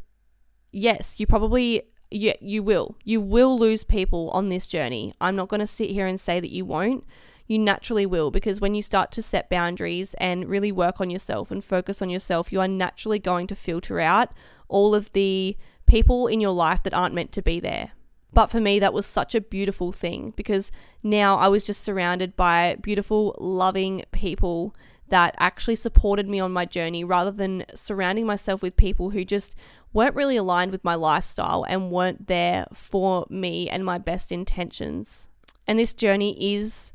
yes, 0.70 1.18
you 1.18 1.27
probably 1.27 1.83
you, 2.11 2.35
you 2.40 2.62
will. 2.62 2.96
You 3.05 3.20
will 3.20 3.59
lose 3.59 3.85
people 3.85 4.31
on 4.31 4.51
this 4.51 4.66
journey. 4.66 5.14
I'm 5.20 5.35
not 5.35 5.48
going 5.48 5.61
to 5.61 5.66
sit 5.66 5.90
here 5.90 6.07
and 6.07 6.20
say 6.20 6.40
that 6.40 6.51
you 6.51 6.64
won't 6.64 7.05
you 7.53 7.59
naturally 7.59 8.07
will 8.07 8.31
because 8.31 8.61
when 8.61 8.75
you 8.75 8.83
start 8.83 9.12
to 9.12 9.23
set 9.23 9.51
boundaries 9.51 10.15
and 10.15 10.49
really 10.49 10.73
work 10.73 11.01
on 11.01 11.11
yourself 11.11 11.51
and 11.51 11.62
focus 11.62 12.01
on 12.01 12.09
yourself, 12.09 12.51
you 12.51 12.61
are 12.61 12.69
naturally 12.69 13.19
going 13.19 13.47
to 13.47 13.55
filter 13.55 14.01
out 14.01 14.31
all 14.69 14.95
of 14.95 15.12
the 15.12 15.57
people 15.87 16.27
in 16.27 16.41
your 16.41 16.53
life 16.53 16.83
that 16.83 16.95
aren't 16.95 17.15
meant 17.15 17.31
to 17.33 17.43
be 17.43 17.61
there. 17.61 17.91
But 18.33 18.47
for 18.47 18.59
me, 18.59 18.79
that 18.79 18.95
was 18.95 19.05
such 19.05 19.35
a 19.35 19.41
beautiful 19.43 19.93
thing 19.93 20.33
because 20.35 20.73
now 21.03 21.37
I 21.37 21.49
was 21.49 21.65
just 21.65 21.83
surrounded 21.83 22.35
by 22.37 22.77
beautiful, 22.81 23.37
loving 23.38 24.03
people 24.12 24.75
that 25.09 25.35
actually 25.38 25.75
supported 25.75 26.27
me 26.27 26.41
on 26.41 26.53
my 26.53 26.65
journey 26.65 27.05
rather 27.05 27.31
than 27.31 27.67
surrounding 27.75 28.25
myself 28.25 28.62
with 28.62 28.79
people 28.79 29.11
who 29.11 29.27
just 29.27 29.55
weren't 29.93 30.15
really 30.15 30.38
aligned 30.38 30.73
with 30.73 30.83
my 30.83 30.95
lifestyle 30.95 31.67
and 31.69 31.91
weren't 31.91 32.29
there 32.29 32.67
for 32.73 33.27
me 33.29 33.69
and 33.69 33.85
my 33.85 33.99
best 33.99 34.33
intentions. 34.33 35.29
And 35.67 35.79
this 35.79 35.93
journey 35.93 36.55
is 36.55 36.92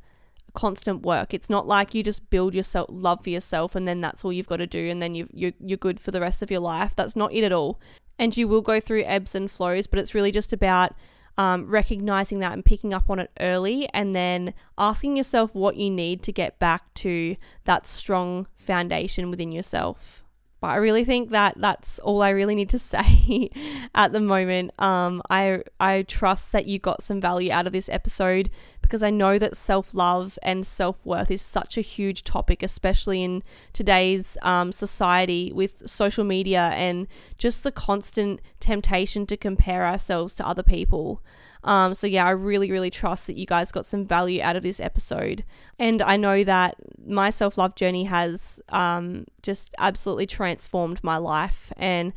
constant 0.58 1.04
work. 1.04 1.36
It's 1.36 1.52
not 1.52 1.68
like 1.68 1.94
you 1.94 2.02
just 2.02 2.32
build 2.32 2.56
yourself 2.56 2.88
love 2.90 3.24
for 3.24 3.30
yourself 3.30 3.76
and 3.76 3.88
then 3.88 4.02
that's 4.02 4.26
all 4.26 4.34
you've 4.34 4.48
got 4.48 4.58
to 4.58 4.66
do 4.66 4.90
and 4.90 5.00
then 5.00 5.14
you 5.14 5.30
you're, 5.32 5.52
you're 5.60 5.78
good 5.78 6.00
for 6.00 6.10
the 6.10 6.20
rest 6.20 6.42
of 6.42 6.50
your 6.50 6.62
life. 6.62 6.96
That's 6.96 7.16
not 7.16 7.32
it 7.32 7.44
at 7.44 7.54
all. 7.54 7.80
And 8.18 8.36
you 8.36 8.48
will 8.48 8.64
go 8.64 8.80
through 8.80 9.04
ebbs 9.04 9.36
and 9.36 9.52
flows, 9.52 9.86
but 9.86 10.00
it's 10.00 10.16
really 10.16 10.32
just 10.32 10.52
about 10.52 10.96
um, 11.38 11.68
recognizing 11.68 12.40
that 12.40 12.54
and 12.54 12.66
picking 12.66 12.92
up 12.92 13.08
on 13.08 13.20
it 13.20 13.30
early 13.40 13.88
and 13.94 14.16
then 14.16 14.56
asking 14.80 15.16
yourself 15.16 15.54
what 15.54 15.76
you 15.76 15.92
need 15.92 16.24
to 16.24 16.32
get 16.32 16.58
back 16.58 16.92
to 16.96 17.36
that 17.66 17.86
strong 17.86 18.48
foundation 18.56 19.30
within 19.30 19.52
yourself. 19.52 20.24
But 20.60 20.68
I 20.68 20.76
really 20.78 21.06
think 21.06 21.30
that 21.32 21.54
that's 21.58 22.00
all 22.00 22.24
I 22.24 22.30
really 22.30 22.56
need 22.56 22.70
to 22.70 22.80
say 22.94 23.50
at 23.94 24.12
the 24.12 24.20
moment. 24.20 24.72
Um, 24.80 25.22
I 25.30 25.64
I 25.80 26.04
trust 26.04 26.52
that 26.52 26.68
you 26.68 26.80
got 26.80 27.04
some 27.04 27.22
value 27.22 27.52
out 27.52 27.68
of 27.68 27.74
this 27.74 27.90
episode 27.90 28.50
because 28.88 29.04
I 29.04 29.10
know 29.10 29.38
that 29.38 29.58
self 29.58 29.94
love 29.94 30.40
and 30.42 30.66
self 30.66 31.06
worth 31.06 31.30
is 31.30 31.42
such 31.42 31.78
a 31.78 31.82
huge 31.82 32.24
topic, 32.24 32.64
especially 32.64 33.22
in 33.22 33.44
today's 33.74 34.38
um, 34.42 34.72
society 34.72 35.52
with 35.54 35.88
social 35.88 36.24
media 36.24 36.72
and 36.74 37.08
just 37.38 37.64
the 37.64 37.72
constant 37.72 38.42
temptation 38.60 39.26
to 39.28 39.36
compare 39.36 39.86
ourselves 39.86 40.36
to 40.36 40.48
other 40.48 40.64
people. 40.64 41.22
Um, 41.68 41.94
so, 41.94 42.08
yeah, 42.08 42.26
I 42.26 42.30
really, 42.30 42.72
really 42.72 42.90
trust 42.90 43.28
that 43.28 43.36
you 43.36 43.46
guys 43.46 43.74
got 43.74 43.86
some 43.86 44.06
value 44.06 44.42
out 44.42 44.56
of 44.56 44.64
this 44.64 44.80
episode. 44.80 45.44
And 45.78 46.02
I 46.02 46.16
know 46.16 46.46
that 46.46 46.76
my 47.06 47.30
self 47.30 47.58
love 47.58 47.76
journey 47.76 48.06
has 48.06 48.62
um, 48.70 49.26
just 49.44 49.76
absolutely 49.78 50.28
transformed 50.28 51.04
my 51.04 51.18
life. 51.18 51.74
And 51.76 52.14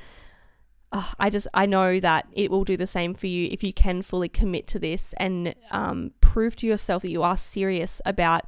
uh, 0.93 1.11
I 1.19 1.31
just 1.31 1.49
I 1.53 1.67
know 1.67 1.99
that 1.99 2.27
it 2.33 2.51
will 2.51 2.65
do 2.65 2.77
the 2.77 2.87
same 2.87 3.13
for 3.13 3.27
you 3.27 3.49
if 3.51 3.65
you 3.65 3.73
can 3.73 4.03
fully 4.03 4.29
commit 4.29 4.69
to 4.69 4.79
this 4.79 5.15
and 5.17 5.53
um, 5.73 6.13
prove 6.21 6.55
to 6.57 6.67
yourself 6.67 7.03
that 7.03 7.11
you 7.11 7.25
are 7.25 7.37
serious 7.37 8.01
about 8.07 8.47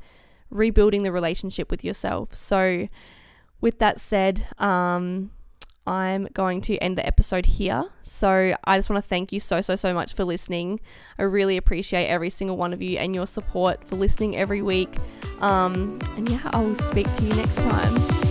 rebuilding 0.51 1.03
the 1.03 1.11
relationship 1.11 1.69
with 1.69 1.85
yourself. 1.85 2.35
So, 2.37 2.89
with 3.61 3.81
that 3.81 3.99
said, 3.99 4.47
um, 4.59 5.31
I'm 5.87 6.29
going 6.33 6.61
to 6.63 6.77
end 6.79 6.97
the 6.97 7.07
episode 7.07 7.47
here. 7.47 7.85
So 8.03 8.55
I 8.65 8.79
just 8.79 8.89
want 8.89 9.03
to 9.03 9.09
thank 9.09 9.33
you 9.33 9.41
so, 9.41 9.61
so, 9.61 9.75
so 9.77 9.93
much 9.93 10.15
for 10.15 10.25
listening. 10.25 10.81
I 11.19 11.25
really 11.25 11.57
appreciate 11.57 12.07
every 12.07 12.31
single 12.31 12.57
one 12.57 12.73
of 12.73 12.81
you 12.81 12.99
and 12.99 13.15
your 13.15 13.27
support 13.27 13.85
for 13.85 13.97
listening 13.97 14.37
every 14.37 14.63
week. 14.63 14.95
Um, 15.41 15.99
and 16.17 16.29
yeah, 16.29 16.51
I 16.53 16.63
will 16.63 16.77
speak 16.77 17.13
to 17.17 17.25
you 17.25 17.35
next 17.35 17.57
time. 17.57 18.22